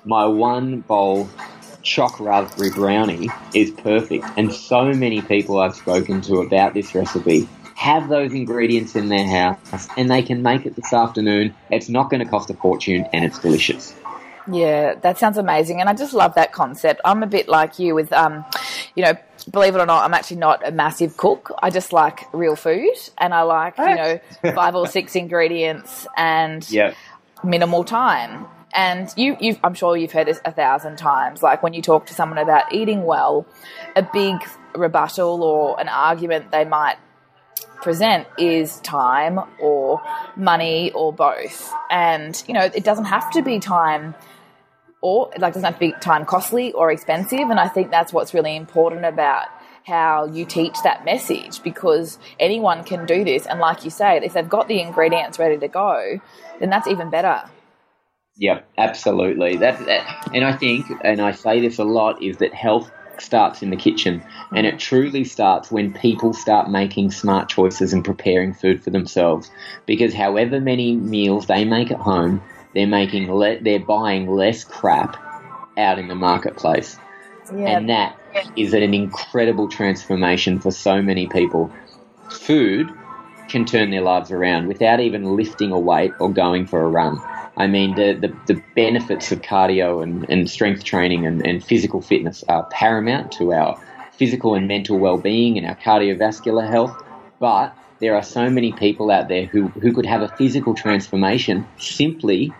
my 0.05 0.25
one 0.25 0.83
bowl 0.83 1.29
choc 1.83 2.19
raspberry 2.21 2.71
brownie 2.71 3.29
is 3.55 3.71
perfect. 3.71 4.25
And 4.37 4.53
so 4.53 4.93
many 4.93 5.21
people 5.23 5.59
I've 5.59 5.75
spoken 5.75 6.21
to 6.23 6.37
about 6.39 6.75
this 6.75 6.95
recipe 6.95 7.49
have 7.75 8.09
those 8.09 8.33
ingredients 8.33 8.95
in 8.95 9.09
their 9.09 9.27
house 9.27 9.89
and 9.97 10.11
they 10.11 10.23
can 10.23 10.43
make 10.43 10.67
it 10.67 10.77
this 10.77 10.93
afternoon. 10.93 11.55
It's 11.71 11.89
not 11.89 12.11
going 12.11 12.23
to 12.23 12.31
cost 12.31 12.51
a 12.51 12.55
fortune 12.55 13.07
and 13.13 13.25
it's 13.25 13.39
delicious. 13.39 13.95
Yeah, 14.51 14.95
that 14.97 15.19
sounds 15.19 15.39
amazing. 15.39 15.81
And 15.81 15.89
I 15.89 15.95
just 15.95 16.15
love 16.15 16.35
that 16.35 16.53
concept. 16.53 17.01
I'm 17.05 17.23
a 17.23 17.27
bit 17.27 17.49
like 17.49 17.79
you 17.79 17.95
with, 17.95 18.13
um, 18.13 18.45
you 18.95 19.05
know, 19.05 19.15
believe 19.51 19.75
it 19.75 19.81
or 19.81 19.87
not, 19.87 20.05
I'm 20.05 20.15
actually 20.15 20.39
not 20.39 20.67
a 20.67 20.73
massive 20.73 21.17
cook. 21.17 21.53
I 21.63 21.71
just 21.71 21.93
like 21.93 22.23
real 22.33 22.57
food 22.57 22.95
and 23.19 23.33
I 23.33 23.43
like, 23.43 23.79
you 23.79 23.95
know, 23.95 24.21
five 24.55 24.75
or 24.75 24.87
six 24.87 25.15
ingredients 25.17 26.07
and 26.17 26.69
yep. 26.71 26.95
minimal 27.45 27.85
time. 27.85 28.47
And 28.75 29.13
you, 29.17 29.37
you, 29.41 29.57
I'm 29.63 29.75
sure 29.75 29.97
you've 29.97 30.13
heard 30.13 30.27
this 30.27 30.41
a 30.45 30.53
thousand 30.53 30.97
times. 30.97 31.43
Like 31.43 31.63
when 31.63 31.75
you 31.75 31.83
talk 31.83 32.07
to 32.07 32.15
someone 32.15 32.39
about 32.39 32.73
eating 32.73 33.05
well, 33.05 33.47
a 33.95 34.03
big 34.03 34.37
rebuttal 34.75 35.43
or 35.43 35.79
an 35.81 35.89
argument 35.89 36.51
they 36.51 36.65
might 36.65 36.97
present 37.83 38.27
is 38.39 38.81
time 38.81 39.41
or 39.61 40.01
money 40.37 40.91
or 40.93 41.13
both. 41.13 41.73
And, 41.91 42.43
you 42.47 42.55
know, 42.55 42.63
it 42.63 42.85
doesn't 42.85 43.07
have 43.07 43.31
to 43.33 43.43
be 43.43 43.59
time 43.59 44.15
or 45.03 45.31
like 45.39 45.53
doesn't 45.55 45.65
have 45.65 45.75
to 45.75 45.81
be 45.81 45.93
time 46.01 46.25
costly 46.25 46.73
or 46.73 46.91
expensive. 46.91 47.51
And 47.51 47.61
I 47.61 47.69
think 47.69 47.91
that's 47.91 48.13
what's 48.13 48.33
really 48.33 48.57
important 48.57 49.05
about 49.05 49.49
how 49.85 50.27
you 50.27 50.45
teach 50.45 50.77
that 50.85 51.05
message 51.05 51.63
because 51.63 52.19
anyone 52.39 52.85
can 52.85 53.05
do 53.05 53.25
this. 53.25 53.47
And 53.47 53.59
like 53.59 53.85
you 53.85 53.91
say, 53.91 54.21
if 54.23 54.33
they've 54.33 54.49
got 54.49 54.69
the 54.69 54.81
ingredients 54.81 55.39
ready 55.39 55.59
to 55.59 55.69
go, 55.69 56.21
then 56.61 56.71
that's 56.71 56.87
even 56.87 57.11
better. 57.11 57.43
Yep, 58.37 58.69
absolutely. 58.79 59.57
That, 59.57 59.79
that, 59.87 60.31
and 60.35 60.45
I 60.45 60.57
think, 60.57 60.87
and 61.05 61.21
I 61.21 61.33
say 61.33 61.61
this 61.61 61.79
a 61.79 61.85
lot, 61.85 62.23
is 62.23 62.39
that 62.39 62.55
health 62.55 62.91
starts 63.19 63.63
in 63.63 63.71
the 63.71 63.77
kitchen, 63.77 64.23
and 64.55 64.67
it 64.67 64.79
truly 64.79 65.25
starts 65.25 65.71
when 65.71 65.93
people 65.93 66.33
start 66.33 66.71
making 66.71 67.11
smart 67.11 67.49
choices 67.49 67.93
and 67.93 68.05
preparing 68.05 68.55
food 68.55 68.83
for 68.83 68.91
themselves. 68.91 69.51
Because 69.87 70.15
however 70.15 70.61
many 70.61 70.97
meals 70.97 71.47
they 71.47 71.65
make 71.65 71.91
at 71.91 72.01
home, 72.01 72.43
they're 72.75 72.87
making 72.87 73.31
le- 73.31 73.61
they're 73.61 73.79
buying 73.79 74.27
less 74.27 74.65
crap 74.65 75.17
out 75.77 75.99
in 75.99 76.09
the 76.09 76.15
marketplace, 76.15 76.97
yeah. 77.55 77.77
and 77.77 77.89
that 77.91 78.19
is 78.57 78.73
an 78.73 78.95
incredible 78.95 79.69
transformation 79.69 80.59
for 80.59 80.71
so 80.71 81.03
many 81.03 81.29
people. 81.29 81.71
Food 82.31 82.91
can 83.49 83.67
turn 83.67 83.91
their 83.91 84.01
lives 84.01 84.31
around 84.31 84.69
without 84.69 85.01
even 85.01 85.37
lifting 85.37 85.71
a 85.71 85.79
weight 85.79 86.13
or 86.19 86.33
going 86.33 86.67
for 86.67 86.83
a 86.83 86.89
run. 86.89 87.21
I 87.57 87.67
mean, 87.67 87.95
the, 87.95 88.15
the, 88.15 88.55
the 88.55 88.63
benefits 88.75 89.31
of 89.31 89.43
cardio 89.43 90.03
and, 90.03 90.29
and 90.31 90.49
strength 90.49 90.85
training 90.85 91.27
and, 91.27 91.47
and 91.47 91.63
physical 91.63 92.01
fitness 92.01 92.43
are 92.49 92.65
paramount 92.65 93.33
to 93.33 93.53
our 93.53 93.79
physical 94.13 94.55
and 94.55 94.67
mental 94.69 94.99
well 94.99 95.19
being 95.19 95.59
and 95.59 95.67
our 95.67 95.77
cardiovascular 95.77 96.69
health. 96.69 96.97
But 97.39 97.77
there 97.99 98.17
are 98.17 98.23
so 98.23 98.49
many 98.49 98.73
people 98.73 99.11
out 99.11 99.29
there 99.29 99.45
who, 99.45 99.69
who 99.69 99.93
could 99.93 100.07
have 100.07 100.23
a 100.23 100.29
physical 100.37 100.75
transformation 100.75 101.67
simply 101.79 102.53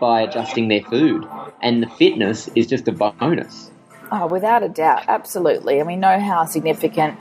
by 0.00 0.22
adjusting 0.22 0.68
their 0.68 0.82
food. 0.82 1.26
And 1.62 1.82
the 1.82 1.88
fitness 1.88 2.48
is 2.54 2.66
just 2.66 2.86
a 2.88 2.92
bonus. 2.92 3.70
Oh, 4.12 4.26
without 4.26 4.62
a 4.62 4.68
doubt, 4.68 5.04
absolutely. 5.08 5.78
And 5.78 5.86
we 5.86 5.96
know 5.96 6.20
how 6.20 6.44
significant 6.44 7.18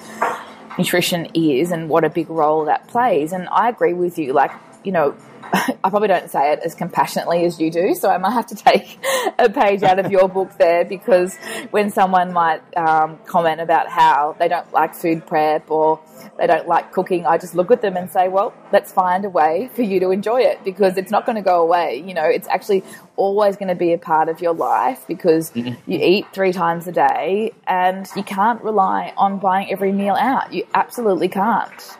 nutrition 0.77 1.27
is 1.33 1.71
and 1.71 1.89
what 1.89 2.03
a 2.03 2.09
big 2.09 2.29
role 2.29 2.65
that 2.65 2.87
plays. 2.87 3.31
And 3.31 3.47
I 3.49 3.69
agree 3.69 3.93
with 3.93 4.19
you. 4.19 4.33
Like, 4.33 4.51
you 4.83 4.91
know, 4.91 5.15
I 5.53 5.89
probably 5.89 6.07
don't 6.07 6.29
say 6.29 6.53
it 6.53 6.59
as 6.63 6.75
compassionately 6.75 7.45
as 7.45 7.59
you 7.59 7.69
do, 7.69 7.93
so 7.93 8.09
I 8.09 8.17
might 8.17 8.31
have 8.31 8.47
to 8.47 8.55
take 8.63 8.99
a 9.37 9.49
page 9.49 9.83
out 9.83 9.99
of 9.99 10.11
your 10.11 10.27
book 10.29 10.57
there 10.57 10.85
because 10.85 11.35
when 11.71 11.89
someone 11.91 12.33
might 12.33 12.61
um, 12.77 13.19
comment 13.25 13.61
about 13.61 13.87
how 13.87 14.35
they 14.39 14.47
don't 14.47 14.71
like 14.71 14.95
food 14.95 15.25
prep 15.25 15.69
or 15.69 15.99
they 16.37 16.47
don't 16.47 16.67
like 16.67 16.91
cooking, 16.91 17.25
I 17.25 17.37
just 17.37 17.55
look 17.55 17.71
at 17.71 17.81
them 17.81 17.97
and 17.97 18.09
say, 18.09 18.27
well, 18.27 18.53
let's 18.71 18.91
find 18.91 19.25
a 19.25 19.29
way 19.29 19.69
for 19.75 19.81
you 19.81 19.99
to 19.99 20.11
enjoy 20.11 20.41
it 20.41 20.63
because 20.63 20.97
it's 20.97 21.11
not 21.11 21.25
going 21.25 21.35
to 21.35 21.41
go 21.41 21.61
away. 21.61 22.03
You 22.05 22.13
know, 22.13 22.25
it's 22.25 22.47
actually 22.47 22.83
always 23.15 23.55
going 23.55 23.69
to 23.69 23.75
be 23.75 23.93
a 23.93 23.97
part 23.97 24.29
of 24.29 24.41
your 24.41 24.53
life 24.53 25.05
because 25.07 25.51
mm-hmm. 25.51 25.91
you 25.91 25.99
eat 26.01 26.25
three 26.33 26.53
times 26.53 26.87
a 26.87 26.91
day 26.91 27.51
and 27.67 28.07
you 28.15 28.23
can't 28.23 28.61
rely 28.63 29.13
on 29.17 29.39
buying 29.39 29.71
every 29.71 29.91
meal 29.91 30.15
out. 30.15 30.53
You 30.53 30.65
absolutely 30.73 31.29
can't. 31.29 31.97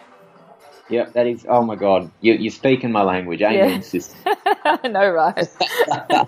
Yeah, 0.90 1.06
that 1.14 1.28
is. 1.28 1.46
Oh 1.48 1.64
my 1.64 1.76
God, 1.76 2.12
you, 2.22 2.34
you're 2.34 2.52
speaking 2.52 2.92
my 2.92 3.04
language. 3.04 3.42
Amen, 3.42 3.70
yeah. 3.70 3.80
sister. 3.80 4.18
I 4.26 4.88
know, 4.88 5.10
right? 5.10 5.48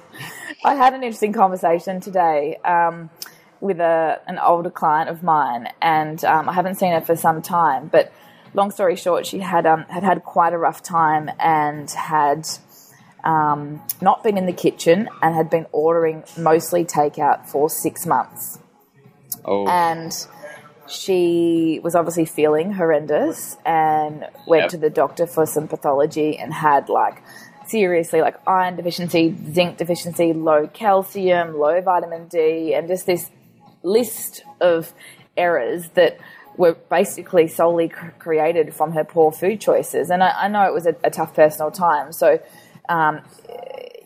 I 0.65 0.75
had 0.75 0.93
an 0.93 1.03
interesting 1.03 1.33
conversation 1.33 1.99
today 1.99 2.57
um, 2.63 3.09
with 3.59 3.79
a, 3.79 4.21
an 4.27 4.39
older 4.39 4.69
client 4.69 5.09
of 5.09 5.23
mine, 5.23 5.67
and 5.81 6.23
um, 6.23 6.47
I 6.47 6.53
haven't 6.53 6.75
seen 6.75 6.93
her 6.93 7.01
for 7.01 7.15
some 7.15 7.41
time. 7.41 7.87
But 7.87 8.13
long 8.53 8.71
story 8.71 8.95
short, 8.95 9.25
she 9.25 9.39
had 9.39 9.65
um, 9.65 9.83
had 9.89 10.03
had 10.03 10.23
quite 10.23 10.53
a 10.53 10.57
rough 10.57 10.81
time 10.81 11.29
and 11.39 11.89
had 11.91 12.47
um, 13.25 13.81
not 14.01 14.23
been 14.23 14.37
in 14.37 14.45
the 14.45 14.53
kitchen 14.53 15.09
and 15.21 15.35
had 15.35 15.49
been 15.49 15.65
ordering 15.71 16.23
mostly 16.37 16.85
takeout 16.85 17.45
for 17.47 17.69
six 17.69 18.05
months. 18.05 18.59
Oh. 19.43 19.67
And 19.67 20.11
she 20.87 21.79
was 21.83 21.95
obviously 21.95 22.25
feeling 22.25 22.73
horrendous 22.73 23.57
and 23.65 24.25
went 24.47 24.63
yep. 24.63 24.69
to 24.71 24.77
the 24.77 24.89
doctor 24.89 25.25
for 25.25 25.45
some 25.45 25.67
pathology 25.67 26.37
and 26.37 26.53
had 26.53 26.89
like 26.89 27.21
seriously 27.67 28.21
like 28.21 28.35
iron 28.47 28.75
deficiency, 28.75 29.35
zinc 29.51 29.77
deficiency, 29.77 30.33
low 30.33 30.67
calcium, 30.67 31.57
low 31.57 31.81
vitamin 31.81 32.27
D, 32.27 32.73
and 32.73 32.87
just 32.87 33.05
this 33.05 33.29
list 33.83 34.43
of 34.61 34.93
errors 35.35 35.89
that 35.95 36.17
were 36.57 36.73
basically 36.73 37.47
solely 37.47 37.89
created 37.89 38.73
from 38.73 38.93
her 38.93 39.03
poor 39.03 39.31
food 39.31 39.59
choices. 39.59 40.09
And 40.09 40.23
I, 40.23 40.43
I 40.43 40.47
know 40.47 40.65
it 40.67 40.73
was 40.73 40.85
a, 40.85 40.95
a 41.03 41.09
tough 41.09 41.33
personal 41.33 41.71
time, 41.71 42.11
so 42.11 42.39
um, 42.87 43.21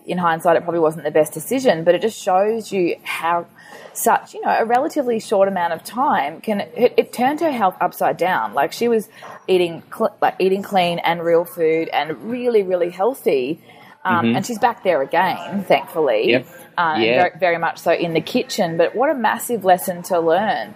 in 0.05 0.17
hindsight, 0.17 0.57
it 0.57 0.63
probably 0.63 0.79
wasn't 0.79 1.03
the 1.03 1.11
best 1.11 1.33
decision, 1.33 1.83
but 1.83 1.93
it 1.93 2.01
just 2.01 2.19
shows 2.19 2.71
you 2.71 2.95
how 3.03 3.45
such, 3.93 4.33
you 4.33 4.41
know, 4.41 4.49
a 4.57 4.65
relatively 4.65 5.19
short 5.19 5.47
amount 5.47 5.73
of 5.73 5.83
time 5.83 6.41
can 6.41 6.61
it, 6.61 6.93
it 6.97 7.13
turned 7.13 7.39
her 7.41 7.51
health 7.51 7.75
upside 7.81 8.17
down. 8.17 8.53
Like 8.53 8.71
she 8.71 8.87
was 8.87 9.09
eating 9.47 9.83
cl- 9.95 10.15
like 10.21 10.35
eating 10.39 10.63
clean 10.63 10.99
and 10.99 11.23
real 11.23 11.45
food 11.45 11.89
and 11.89 12.29
really 12.31 12.63
really 12.63 12.89
healthy, 12.89 13.61
um, 14.05 14.25
Mm-hmm. 14.25 14.35
and 14.37 14.45
she's 14.45 14.59
back 14.59 14.83
there 14.83 15.01
again, 15.01 15.63
thankfully. 15.65 16.29
Yep. 16.31 16.47
And 16.77 17.03
Yeah. 17.03 17.15
very, 17.23 17.39
very 17.39 17.57
much 17.57 17.77
so 17.79 17.91
in 17.91 18.13
the 18.13 18.21
kitchen. 18.21 18.77
But 18.77 18.95
what 18.95 19.09
a 19.09 19.13
massive 19.15 19.65
lesson 19.65 20.01
to 20.03 20.19
learn. 20.19 20.75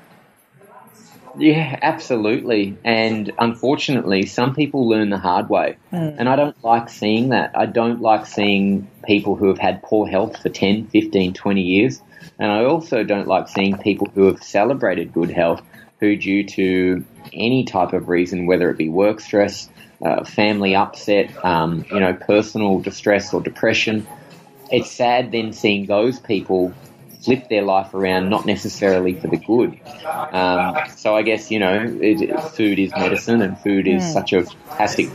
Yeah, 1.37 1.79
absolutely. 1.81 2.77
And 2.83 3.31
unfortunately, 3.39 4.25
some 4.27 4.53
people 4.53 4.87
learn 4.87 5.09
the 5.09 5.17
hard 5.17 5.49
way. 5.49 5.77
And 5.91 6.29
I 6.29 6.35
don't 6.35 6.61
like 6.63 6.89
seeing 6.89 7.29
that. 7.29 7.53
I 7.55 7.65
don't 7.65 8.01
like 8.01 8.27
seeing 8.27 8.87
people 9.05 9.35
who 9.35 9.47
have 9.47 9.57
had 9.57 9.81
poor 9.81 10.07
health 10.07 10.41
for 10.41 10.49
10, 10.49 10.87
15, 10.87 11.33
20 11.33 11.61
years. 11.61 12.01
And 12.39 12.51
I 12.51 12.65
also 12.65 13.03
don't 13.03 13.27
like 13.27 13.47
seeing 13.47 13.77
people 13.77 14.07
who 14.13 14.25
have 14.25 14.43
celebrated 14.43 15.13
good 15.13 15.29
health 15.29 15.61
who, 15.99 16.15
due 16.15 16.43
to 16.43 17.05
any 17.31 17.63
type 17.63 17.93
of 17.93 18.09
reason, 18.09 18.45
whether 18.45 18.69
it 18.69 18.77
be 18.77 18.89
work 18.89 19.19
stress, 19.19 19.69
uh, 20.03 20.23
family 20.25 20.75
upset, 20.75 21.45
um, 21.45 21.85
you 21.91 21.99
know, 21.99 22.13
personal 22.13 22.79
distress 22.79 23.33
or 23.33 23.41
depression, 23.41 24.05
it's 24.71 24.91
sad 24.91 25.31
then 25.31 25.53
seeing 25.53 25.85
those 25.85 26.19
people 26.19 26.73
flip 27.23 27.47
their 27.49 27.61
life 27.61 27.93
around, 27.93 28.29
not 28.29 28.45
necessarily 28.45 29.13
for 29.13 29.27
the 29.27 29.37
good. 29.37 29.79
Um, 30.05 30.77
so 30.95 31.15
I 31.15 31.21
guess 31.21 31.49
you 31.49 31.59
know, 31.59 31.97
it, 32.01 32.41
food 32.51 32.79
is 32.79 32.91
medicine, 32.91 33.41
and 33.41 33.57
food 33.59 33.87
is 33.87 34.11
such 34.11 34.33
a 34.33 34.43
fantastic 34.43 35.09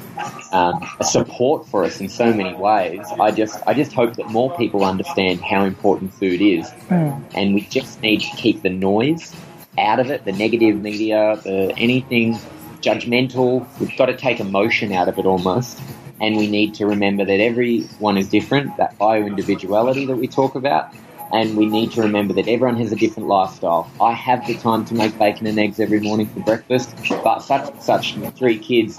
um, 0.53 0.89
a 0.99 1.05
support 1.05 1.69
for 1.69 1.85
us 1.85 2.01
in 2.01 2.09
so 2.09 2.33
many 2.33 2.55
ways. 2.55 3.07
I 3.21 3.31
just 3.31 3.61
I 3.67 3.75
just 3.75 3.93
hope 3.93 4.17
that 4.17 4.29
more 4.29 4.57
people 4.57 4.85
understand 4.85 5.41
how 5.43 5.65
important 5.65 6.15
food 6.15 6.41
is, 6.41 6.71
and 6.91 7.55
we 7.55 7.63
just 7.63 8.01
need 8.03 8.21
to 8.21 8.37
keep 8.37 8.63
the 8.63 8.71
noise 8.71 9.35
out 9.77 10.01
of 10.01 10.11
it, 10.11 10.25
the 10.25 10.33
negative 10.33 10.81
media, 10.81 11.39
the 11.45 11.73
anything 11.77 12.39
judgmental. 12.81 13.67
We've 13.79 13.97
got 13.97 14.07
to 14.07 14.17
take 14.17 14.41
emotion 14.41 14.93
out 14.93 15.09
of 15.09 15.19
it 15.19 15.27
almost. 15.27 15.81
And 16.21 16.37
we 16.37 16.49
need 16.49 16.75
to 16.75 16.87
remember 16.87 17.25
that 17.25 17.39
everyone 17.39 18.19
is 18.19 18.29
different, 18.29 18.77
that 18.79 18.99
bio 18.99 19.23
individuality 19.23 20.07
that 20.07 20.17
we 20.17 20.27
talk 20.27 20.57
about. 20.57 20.93
And 21.33 21.57
we 21.57 21.67
need 21.67 21.93
to 21.93 22.03
remember 22.03 22.35
that 22.35 22.49
everyone 22.49 22.77
has 22.77 22.93
a 22.93 22.97
different 22.97 23.29
lifestyle. 23.29 23.91
I 24.01 24.13
have 24.13 24.47
the 24.47 24.55
time 24.55 24.85
to 24.87 24.95
make 24.95 25.19
bacon 25.19 25.47
and 25.47 25.59
eggs 25.59 25.79
every 25.79 26.01
morning 26.01 26.27
for 26.27 26.41
breakfast, 26.41 26.95
but 27.23 27.41
such 27.41 27.79
such 27.81 28.15
three 28.37 28.59
kids 28.59 28.99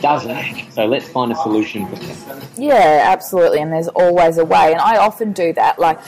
doesn't. 0.00 0.72
So 0.72 0.86
let's 0.86 1.08
find 1.08 1.30
a 1.32 1.36
solution 1.36 1.86
for 1.86 1.96
them. 1.96 2.42
Yeah, 2.56 3.02
absolutely. 3.04 3.60
And 3.60 3.72
there's 3.72 3.88
always 3.88 4.38
a 4.38 4.44
way. 4.44 4.72
And 4.72 4.80
I 4.80 4.96
often 4.96 5.32
do 5.32 5.52
that. 5.52 5.78
Like, 5.78 5.98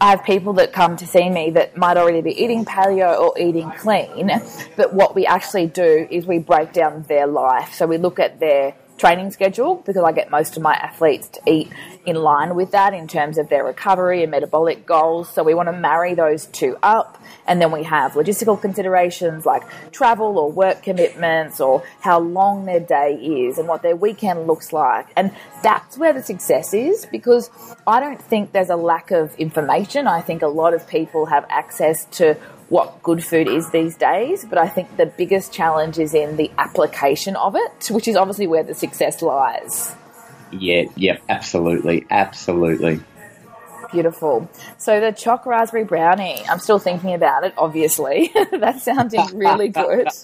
I 0.00 0.10
have 0.10 0.24
people 0.24 0.52
that 0.54 0.72
come 0.72 0.96
to 0.96 1.06
see 1.06 1.28
me 1.28 1.50
that 1.50 1.76
might 1.76 1.96
already 1.96 2.22
be 2.22 2.42
eating 2.42 2.64
paleo 2.64 3.18
or 3.18 3.38
eating 3.38 3.70
clean. 3.72 4.30
But 4.76 4.94
what 4.94 5.14
we 5.14 5.26
actually 5.26 5.66
do 5.66 6.06
is 6.10 6.26
we 6.26 6.38
break 6.38 6.72
down 6.72 7.02
their 7.02 7.26
life. 7.26 7.74
So 7.74 7.86
we 7.86 7.98
look 7.98 8.18
at 8.18 8.40
their 8.40 8.74
training 8.98 9.30
schedule 9.30 9.76
because 9.76 10.02
I 10.02 10.12
get 10.12 10.30
most 10.30 10.56
of 10.56 10.62
my 10.62 10.74
athletes 10.74 11.28
to 11.28 11.40
eat 11.46 11.70
in 12.04 12.16
line 12.16 12.54
with 12.54 12.72
that 12.72 12.92
in 12.92 13.06
terms 13.06 13.38
of 13.38 13.48
their 13.48 13.64
recovery 13.64 14.22
and 14.22 14.30
metabolic 14.30 14.84
goals. 14.84 15.28
So 15.28 15.42
we 15.42 15.54
want 15.54 15.68
to 15.68 15.72
marry 15.72 16.14
those 16.14 16.46
two 16.46 16.76
up. 16.82 17.22
And 17.46 17.62
then 17.62 17.72
we 17.72 17.84
have 17.84 18.12
logistical 18.12 18.60
considerations 18.60 19.46
like 19.46 19.62
travel 19.92 20.38
or 20.38 20.50
work 20.50 20.82
commitments 20.82 21.60
or 21.60 21.82
how 22.00 22.18
long 22.18 22.64
their 22.66 22.80
day 22.80 23.14
is 23.14 23.58
and 23.58 23.68
what 23.68 23.82
their 23.82 23.96
weekend 23.96 24.46
looks 24.46 24.72
like. 24.72 25.06
And 25.16 25.34
that's 25.62 25.96
where 25.96 26.12
the 26.12 26.22
success 26.22 26.74
is 26.74 27.06
because 27.06 27.50
I 27.86 28.00
don't 28.00 28.20
think 28.20 28.52
there's 28.52 28.70
a 28.70 28.76
lack 28.76 29.10
of 29.10 29.34
information. 29.36 30.06
I 30.06 30.20
think 30.20 30.42
a 30.42 30.48
lot 30.48 30.74
of 30.74 30.86
people 30.88 31.26
have 31.26 31.46
access 31.48 32.04
to 32.18 32.36
what 32.68 33.02
good 33.02 33.24
food 33.24 33.48
is 33.48 33.70
these 33.70 33.96
days, 33.96 34.44
but 34.44 34.58
I 34.58 34.68
think 34.68 34.96
the 34.96 35.06
biggest 35.06 35.52
challenge 35.52 35.98
is 35.98 36.14
in 36.14 36.36
the 36.36 36.50
application 36.58 37.36
of 37.36 37.56
it, 37.56 37.90
which 37.90 38.06
is 38.06 38.16
obviously 38.16 38.46
where 38.46 38.62
the 38.62 38.74
success 38.74 39.22
lies. 39.22 39.94
Yeah, 40.50 40.84
yeah, 40.96 41.18
absolutely, 41.28 42.06
absolutely. 42.10 43.00
Beautiful. 43.90 44.50
So 44.76 45.00
the 45.00 45.12
choc 45.12 45.46
raspberry 45.46 45.84
brownie, 45.84 46.42
I'm 46.48 46.58
still 46.58 46.78
thinking 46.78 47.14
about 47.14 47.44
it, 47.44 47.54
obviously. 47.56 48.30
That's 48.52 48.84
sounding 48.84 49.36
really 49.36 49.68
good. 49.68 50.08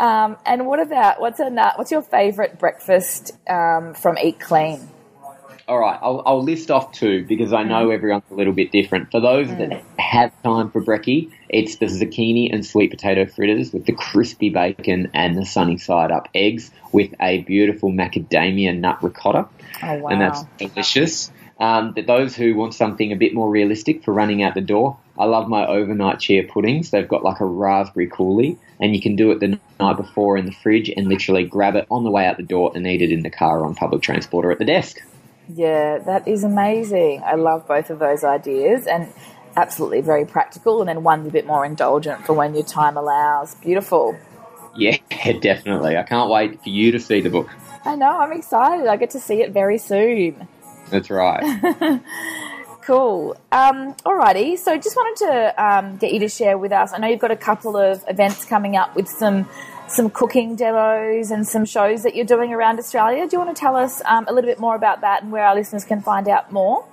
Um, 0.00 0.36
and 0.44 0.66
what 0.66 0.80
about 0.80 1.20
what's 1.20 1.38
a 1.38 1.48
nut? 1.48 1.78
What's 1.78 1.92
your 1.92 2.02
favourite 2.02 2.58
breakfast 2.58 3.30
um, 3.48 3.94
from 3.94 4.18
Eat 4.18 4.40
Clean? 4.40 4.88
All 5.66 5.78
right, 5.78 5.98
I'll, 6.02 6.22
I'll 6.26 6.42
list 6.42 6.70
off 6.70 6.92
two 6.92 7.24
because 7.24 7.54
I 7.54 7.62
know 7.62 7.90
everyone's 7.90 8.24
a 8.30 8.34
little 8.34 8.52
bit 8.52 8.70
different. 8.70 9.10
For 9.10 9.20
those 9.20 9.48
that 9.48 9.82
have 9.98 10.30
time 10.42 10.70
for 10.70 10.82
brekkie, 10.82 11.32
it's 11.48 11.76
the 11.76 11.86
zucchini 11.86 12.52
and 12.52 12.66
sweet 12.66 12.90
potato 12.90 13.24
fritters 13.24 13.72
with 13.72 13.86
the 13.86 13.92
crispy 13.92 14.50
bacon 14.50 15.10
and 15.14 15.38
the 15.38 15.46
sunny 15.46 15.78
side 15.78 16.10
up 16.10 16.28
eggs 16.34 16.70
with 16.92 17.14
a 17.18 17.42
beautiful 17.42 17.90
macadamia 17.90 18.78
nut 18.78 19.02
ricotta. 19.02 19.48
Oh 19.82 19.94
wow! 19.94 20.08
and 20.08 20.20
that's 20.20 20.44
delicious. 20.58 21.30
Um, 21.58 21.92
but 21.92 22.06
those 22.06 22.36
who 22.36 22.54
want 22.54 22.74
something 22.74 23.12
a 23.12 23.16
bit 23.16 23.32
more 23.32 23.48
realistic 23.48 24.04
for 24.04 24.12
running 24.12 24.42
out 24.42 24.54
the 24.54 24.60
door, 24.60 24.98
I 25.18 25.24
love 25.24 25.48
my 25.48 25.66
overnight 25.66 26.20
chia 26.20 26.42
puddings. 26.42 26.90
They've 26.90 27.08
got 27.08 27.24
like 27.24 27.40
a 27.40 27.46
raspberry 27.46 28.08
coulis, 28.08 28.58
and 28.80 28.94
you 28.94 29.00
can 29.00 29.16
do 29.16 29.30
it 29.30 29.40
the 29.40 29.58
night 29.80 29.96
before 29.96 30.36
in 30.36 30.44
the 30.44 30.52
fridge 30.52 30.90
and 30.90 31.08
literally 31.08 31.44
grab 31.44 31.74
it 31.76 31.86
on 31.90 32.04
the 32.04 32.10
way 32.10 32.26
out 32.26 32.36
the 32.36 32.42
door 32.42 32.72
and 32.74 32.86
eat 32.86 33.00
it 33.00 33.10
in 33.10 33.22
the 33.22 33.30
car 33.30 33.60
or 33.60 33.66
on 33.66 33.74
public 33.74 34.02
transport 34.02 34.44
or 34.44 34.50
at 34.50 34.58
the 34.58 34.66
desk. 34.66 35.00
Yeah, 35.48 35.98
that 35.98 36.26
is 36.26 36.44
amazing. 36.44 37.22
I 37.24 37.34
love 37.34 37.66
both 37.66 37.90
of 37.90 37.98
those 37.98 38.24
ideas 38.24 38.86
and 38.86 39.12
absolutely 39.56 40.00
very 40.00 40.24
practical. 40.24 40.80
And 40.80 40.88
then 40.88 41.02
one's 41.02 41.28
a 41.28 41.30
bit 41.30 41.46
more 41.46 41.64
indulgent 41.64 42.24
for 42.24 42.32
when 42.32 42.54
your 42.54 42.64
time 42.64 42.96
allows. 42.96 43.54
Beautiful. 43.56 44.16
Yeah, 44.76 44.96
definitely. 45.40 45.96
I 45.96 46.02
can't 46.02 46.30
wait 46.30 46.62
for 46.62 46.68
you 46.68 46.92
to 46.92 47.00
see 47.00 47.20
the 47.20 47.30
book. 47.30 47.48
I 47.84 47.96
know, 47.96 48.18
I'm 48.18 48.32
excited. 48.32 48.86
I 48.86 48.96
get 48.96 49.10
to 49.10 49.20
see 49.20 49.42
it 49.42 49.52
very 49.52 49.78
soon. 49.78 50.48
That's 50.90 51.10
right. 51.10 52.00
Cool. 52.84 53.34
Um, 53.50 53.94
alrighty. 54.04 54.58
So 54.58 54.76
just 54.76 54.94
wanted 54.94 55.26
to 55.26 55.64
um, 55.64 55.96
get 55.96 56.12
you 56.12 56.20
to 56.20 56.28
share 56.28 56.58
with 56.58 56.70
us. 56.70 56.92
I 56.92 56.98
know 56.98 57.08
you've 57.08 57.18
got 57.18 57.30
a 57.30 57.36
couple 57.36 57.78
of 57.78 58.04
events 58.08 58.44
coming 58.44 58.76
up 58.76 58.94
with 58.94 59.08
some 59.08 59.48
some 59.86 60.10
cooking 60.10 60.56
demos 60.56 61.30
and 61.30 61.46
some 61.46 61.64
shows 61.64 62.02
that 62.02 62.14
you're 62.14 62.24
doing 62.24 62.52
around 62.52 62.78
Australia. 62.78 63.28
Do 63.28 63.36
you 63.36 63.44
want 63.44 63.54
to 63.54 63.60
tell 63.60 63.76
us 63.76 64.02
um, 64.06 64.24
a 64.28 64.32
little 64.32 64.48
bit 64.48 64.58
more 64.58 64.74
about 64.74 65.02
that 65.02 65.22
and 65.22 65.30
where 65.30 65.44
our 65.44 65.54
listeners 65.54 65.84
can 65.84 66.00
find 66.00 66.28
out 66.28 66.50
more? 66.50 66.86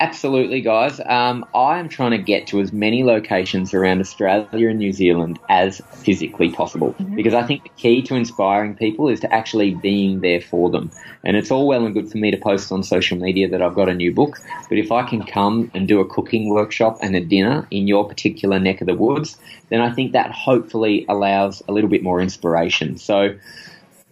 Absolutely, 0.00 0.62
guys. 0.62 0.98
Um, 1.04 1.44
I 1.54 1.78
am 1.78 1.90
trying 1.90 2.12
to 2.12 2.18
get 2.18 2.46
to 2.46 2.60
as 2.62 2.72
many 2.72 3.04
locations 3.04 3.74
around 3.74 4.00
Australia 4.00 4.70
and 4.70 4.78
New 4.78 4.94
Zealand 4.94 5.38
as 5.50 5.82
physically 5.92 6.50
possible 6.50 6.96
because 7.14 7.34
I 7.34 7.42
think 7.42 7.64
the 7.64 7.68
key 7.76 8.00
to 8.04 8.14
inspiring 8.14 8.74
people 8.74 9.10
is 9.10 9.20
to 9.20 9.30
actually 9.32 9.74
being 9.74 10.20
there 10.20 10.40
for 10.40 10.70
them. 10.70 10.90
And 11.22 11.36
it's 11.36 11.50
all 11.50 11.66
well 11.66 11.84
and 11.84 11.92
good 11.92 12.10
for 12.10 12.16
me 12.16 12.30
to 12.30 12.38
post 12.38 12.72
on 12.72 12.82
social 12.82 13.18
media 13.18 13.50
that 13.50 13.60
I've 13.60 13.74
got 13.74 13.90
a 13.90 13.94
new 13.94 14.10
book, 14.10 14.38
but 14.70 14.78
if 14.78 14.90
I 14.90 15.06
can 15.06 15.22
come 15.22 15.70
and 15.74 15.86
do 15.86 16.00
a 16.00 16.08
cooking 16.08 16.48
workshop 16.48 16.96
and 17.02 17.14
a 17.14 17.20
dinner 17.20 17.68
in 17.70 17.86
your 17.86 18.08
particular 18.08 18.58
neck 18.58 18.80
of 18.80 18.86
the 18.86 18.94
woods, 18.94 19.36
then 19.68 19.82
I 19.82 19.92
think 19.92 20.12
that 20.12 20.30
hopefully 20.30 21.04
allows 21.10 21.62
a 21.68 21.72
little 21.72 21.90
bit 21.90 22.02
more 22.02 22.22
inspiration. 22.22 22.96
So, 22.96 23.34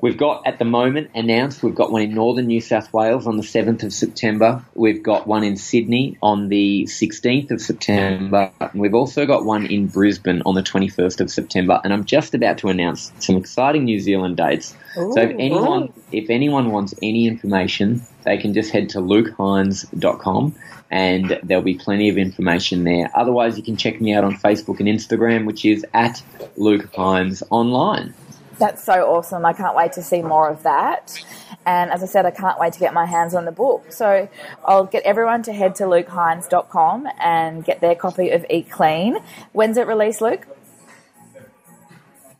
We've 0.01 0.17
got 0.17 0.47
at 0.47 0.61
the 0.61 0.65
moment 0.65 1.11
announced 1.17 1.63
we've 1.63 1.75
got 1.75 1.91
one 1.91 2.03
in 2.03 2.15
northern 2.15 2.47
New 2.47 2.61
South 2.61 2.93
Wales 2.93 3.27
on 3.27 3.37
the 3.37 3.43
7th 3.43 3.83
of 3.83 3.93
September. 3.93 4.65
We've 4.75 5.03
got 5.03 5.27
one 5.27 5.43
in 5.43 5.57
Sydney 5.57 6.17
on 6.23 6.49
the 6.49 6.85
16th 6.85 7.51
of 7.51 7.61
September. 7.61 8.53
And 8.61 8.81
we've 8.81 8.95
also 8.95 9.27
got 9.27 9.45
one 9.45 9.67
in 9.67 9.89
Brisbane 9.89 10.43
on 10.47 10.55
the 10.55 10.63
21st 10.63 11.21
of 11.21 11.31
September. 11.33 11.81
And 11.83 11.93
I'm 11.93 12.05
just 12.05 12.35
about 12.35 12.59
to 12.59 12.69
announce 12.69 13.11
some 13.19 13.37
exciting 13.37 13.85
New 13.85 13.99
Zealand 13.99 14.37
dates. 14.37 14.77
so 14.95 15.17
if 15.17 15.31
anyone 15.37 15.93
if 16.13 16.31
anyone 16.31 16.71
wants 16.71 16.95
any 17.03 17.27
information, 17.27 18.03
they 18.23 18.39
can 18.39 18.55
just 18.55 18.71
head 18.71 18.91
to 18.91 18.99
lukehines.com 18.99 20.55
and 20.91 21.41
there'll 21.43 21.63
be 21.63 21.75
plenty 21.75 22.09
of 22.09 22.17
information 22.17 22.85
there. 22.85 23.11
Otherwise, 23.15 23.57
you 23.57 23.65
can 23.65 23.77
check 23.77 24.01
me 24.01 24.15
out 24.15 24.25
on 24.25 24.37
Facebook 24.37 24.79
and 24.79 24.89
Instagram, 24.89 25.45
which 25.45 25.65
is 25.65 25.85
at 25.93 26.23
Luke 26.57 26.95
Hines 26.95 27.43
Online. 27.51 28.15
That's 28.59 28.83
so 28.83 29.07
awesome. 29.15 29.45
I 29.45 29.53
can't 29.53 29.77
wait 29.77 29.93
to 29.93 30.03
see 30.03 30.23
more 30.23 30.49
of 30.49 30.63
that. 30.65 31.23
And 31.65 31.91
as 31.91 32.03
I 32.03 32.07
said, 32.07 32.27
I 32.27 32.31
can't 32.31 32.59
wait 32.59 32.73
to 32.73 32.79
get 32.79 32.93
my 32.93 33.07
hands 33.07 33.35
on 33.35 33.45
the 33.45 33.53
book. 33.53 33.93
So 33.93 34.29
I'll 34.65 34.87
get 34.87 35.05
everyone 35.05 35.43
to 35.45 35.53
head 35.53 35.75
to 35.77 35.85
lukehines.com 35.85 37.09
and 37.21 37.65
get 37.65 37.81
their 37.81 37.95
copy 37.95 38.31
of 38.31 38.45
Eat 38.51 38.71
Clean. 38.71 39.19
When's 39.53 39.77
it 39.77 39.87
released, 39.87 40.21
Luke? 40.21 40.47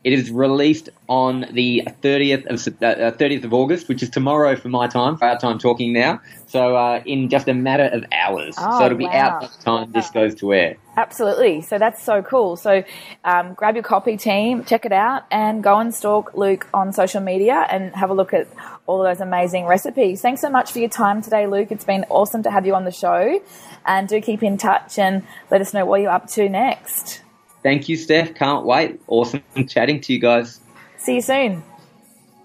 It 0.01 0.13
is 0.13 0.31
released 0.31 0.89
on 1.09 1.45
the 1.51 1.83
30th 2.01 2.45
of 2.45 2.81
uh, 2.81 3.11
30th 3.17 3.43
of 3.43 3.53
August, 3.53 3.89
which 3.89 4.01
is 4.01 4.09
tomorrow 4.09 4.55
for 4.55 4.69
my 4.69 4.87
time, 4.87 5.17
for 5.17 5.25
our 5.25 5.37
time 5.37 5.59
talking 5.59 5.91
now. 5.91 6.21
So 6.47 6.77
uh, 6.77 7.03
in 7.05 7.27
just 7.27 7.49
a 7.49 7.53
matter 7.53 7.83
of 7.83 8.05
hours. 8.13 8.55
Oh, 8.57 8.79
so 8.79 8.85
it'll 8.85 8.97
be 8.97 9.03
wow. 9.03 9.11
out 9.11 9.41
by 9.41 9.47
the 9.47 9.63
time 9.63 9.91
this 9.91 10.09
goes 10.09 10.35
to 10.35 10.53
air. 10.53 10.77
Absolutely. 10.95 11.61
So 11.61 11.77
that's 11.77 12.01
so 12.01 12.21
cool. 12.21 12.55
So 12.55 12.83
um, 13.25 13.55
grab 13.55 13.75
your 13.75 13.83
copy 13.83 14.15
team, 14.15 14.63
check 14.63 14.85
it 14.85 14.93
out, 14.93 15.25
and 15.31 15.61
go 15.61 15.77
and 15.79 15.93
stalk 15.93 16.33
Luke 16.33 16.67
on 16.73 16.93
social 16.93 17.21
media 17.21 17.67
and 17.69 17.93
have 17.93 18.09
a 18.09 18.13
look 18.13 18.33
at 18.33 18.47
all 18.85 19.03
those 19.03 19.19
amazing 19.19 19.65
recipes. 19.65 20.21
Thanks 20.21 20.39
so 20.39 20.49
much 20.49 20.71
for 20.71 20.79
your 20.79 20.89
time 20.89 21.21
today, 21.21 21.45
Luke. 21.45 21.71
It's 21.71 21.85
been 21.85 22.05
awesome 22.09 22.43
to 22.43 22.51
have 22.51 22.65
you 22.65 22.73
on 22.73 22.85
the 22.85 22.91
show. 22.91 23.41
And 23.85 24.07
do 24.07 24.21
keep 24.21 24.43
in 24.43 24.57
touch 24.57 24.97
and 24.97 25.25
let 25.51 25.59
us 25.59 25.73
know 25.73 25.85
what 25.85 25.99
you're 25.99 26.11
up 26.11 26.27
to 26.31 26.47
next. 26.47 27.21
Thank 27.63 27.89
you, 27.89 27.97
Steph. 27.97 28.35
Can't 28.35 28.65
wait. 28.65 29.01
Awesome 29.07 29.43
chatting 29.67 30.01
to 30.01 30.13
you 30.13 30.19
guys. 30.19 30.59
See 30.97 31.15
you 31.15 31.21
soon. 31.21 31.63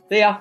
See 0.08 0.18
ya. 0.18 0.38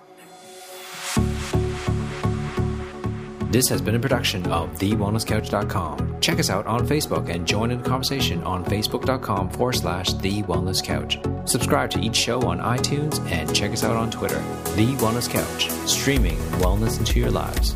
This 3.53 3.69
has 3.69 3.83
been 3.83 3.93
a 3.93 3.99
production 3.99 4.47
of 4.47 4.71
TheWellnessCouch.com. 4.79 6.21
Check 6.21 6.39
us 6.39 6.49
out 6.49 6.65
on 6.65 6.88
Facebook 6.88 7.29
and 7.29 7.45
join 7.45 7.69
in 7.69 7.83
the 7.83 7.88
conversation 7.88 8.41
on 8.41 8.65
Facebook.com 8.65 9.51
forward 9.51 9.73
slash 9.73 10.12
The 10.13 10.41
Wellness 10.43 10.83
Couch. 10.83 11.19
Subscribe 11.45 11.91
to 11.91 11.99
each 11.99 12.15
show 12.15 12.41
on 12.41 12.57
iTunes 12.57 13.23
and 13.29 13.55
check 13.55 13.71
us 13.71 13.83
out 13.83 13.95
on 13.95 14.09
Twitter. 14.09 14.39
The 14.75 14.95
Wellness 14.97 15.29
Couch, 15.29 15.69
streaming 15.88 16.38
wellness 16.63 16.97
into 16.97 17.19
your 17.19 17.29
lives. 17.29 17.75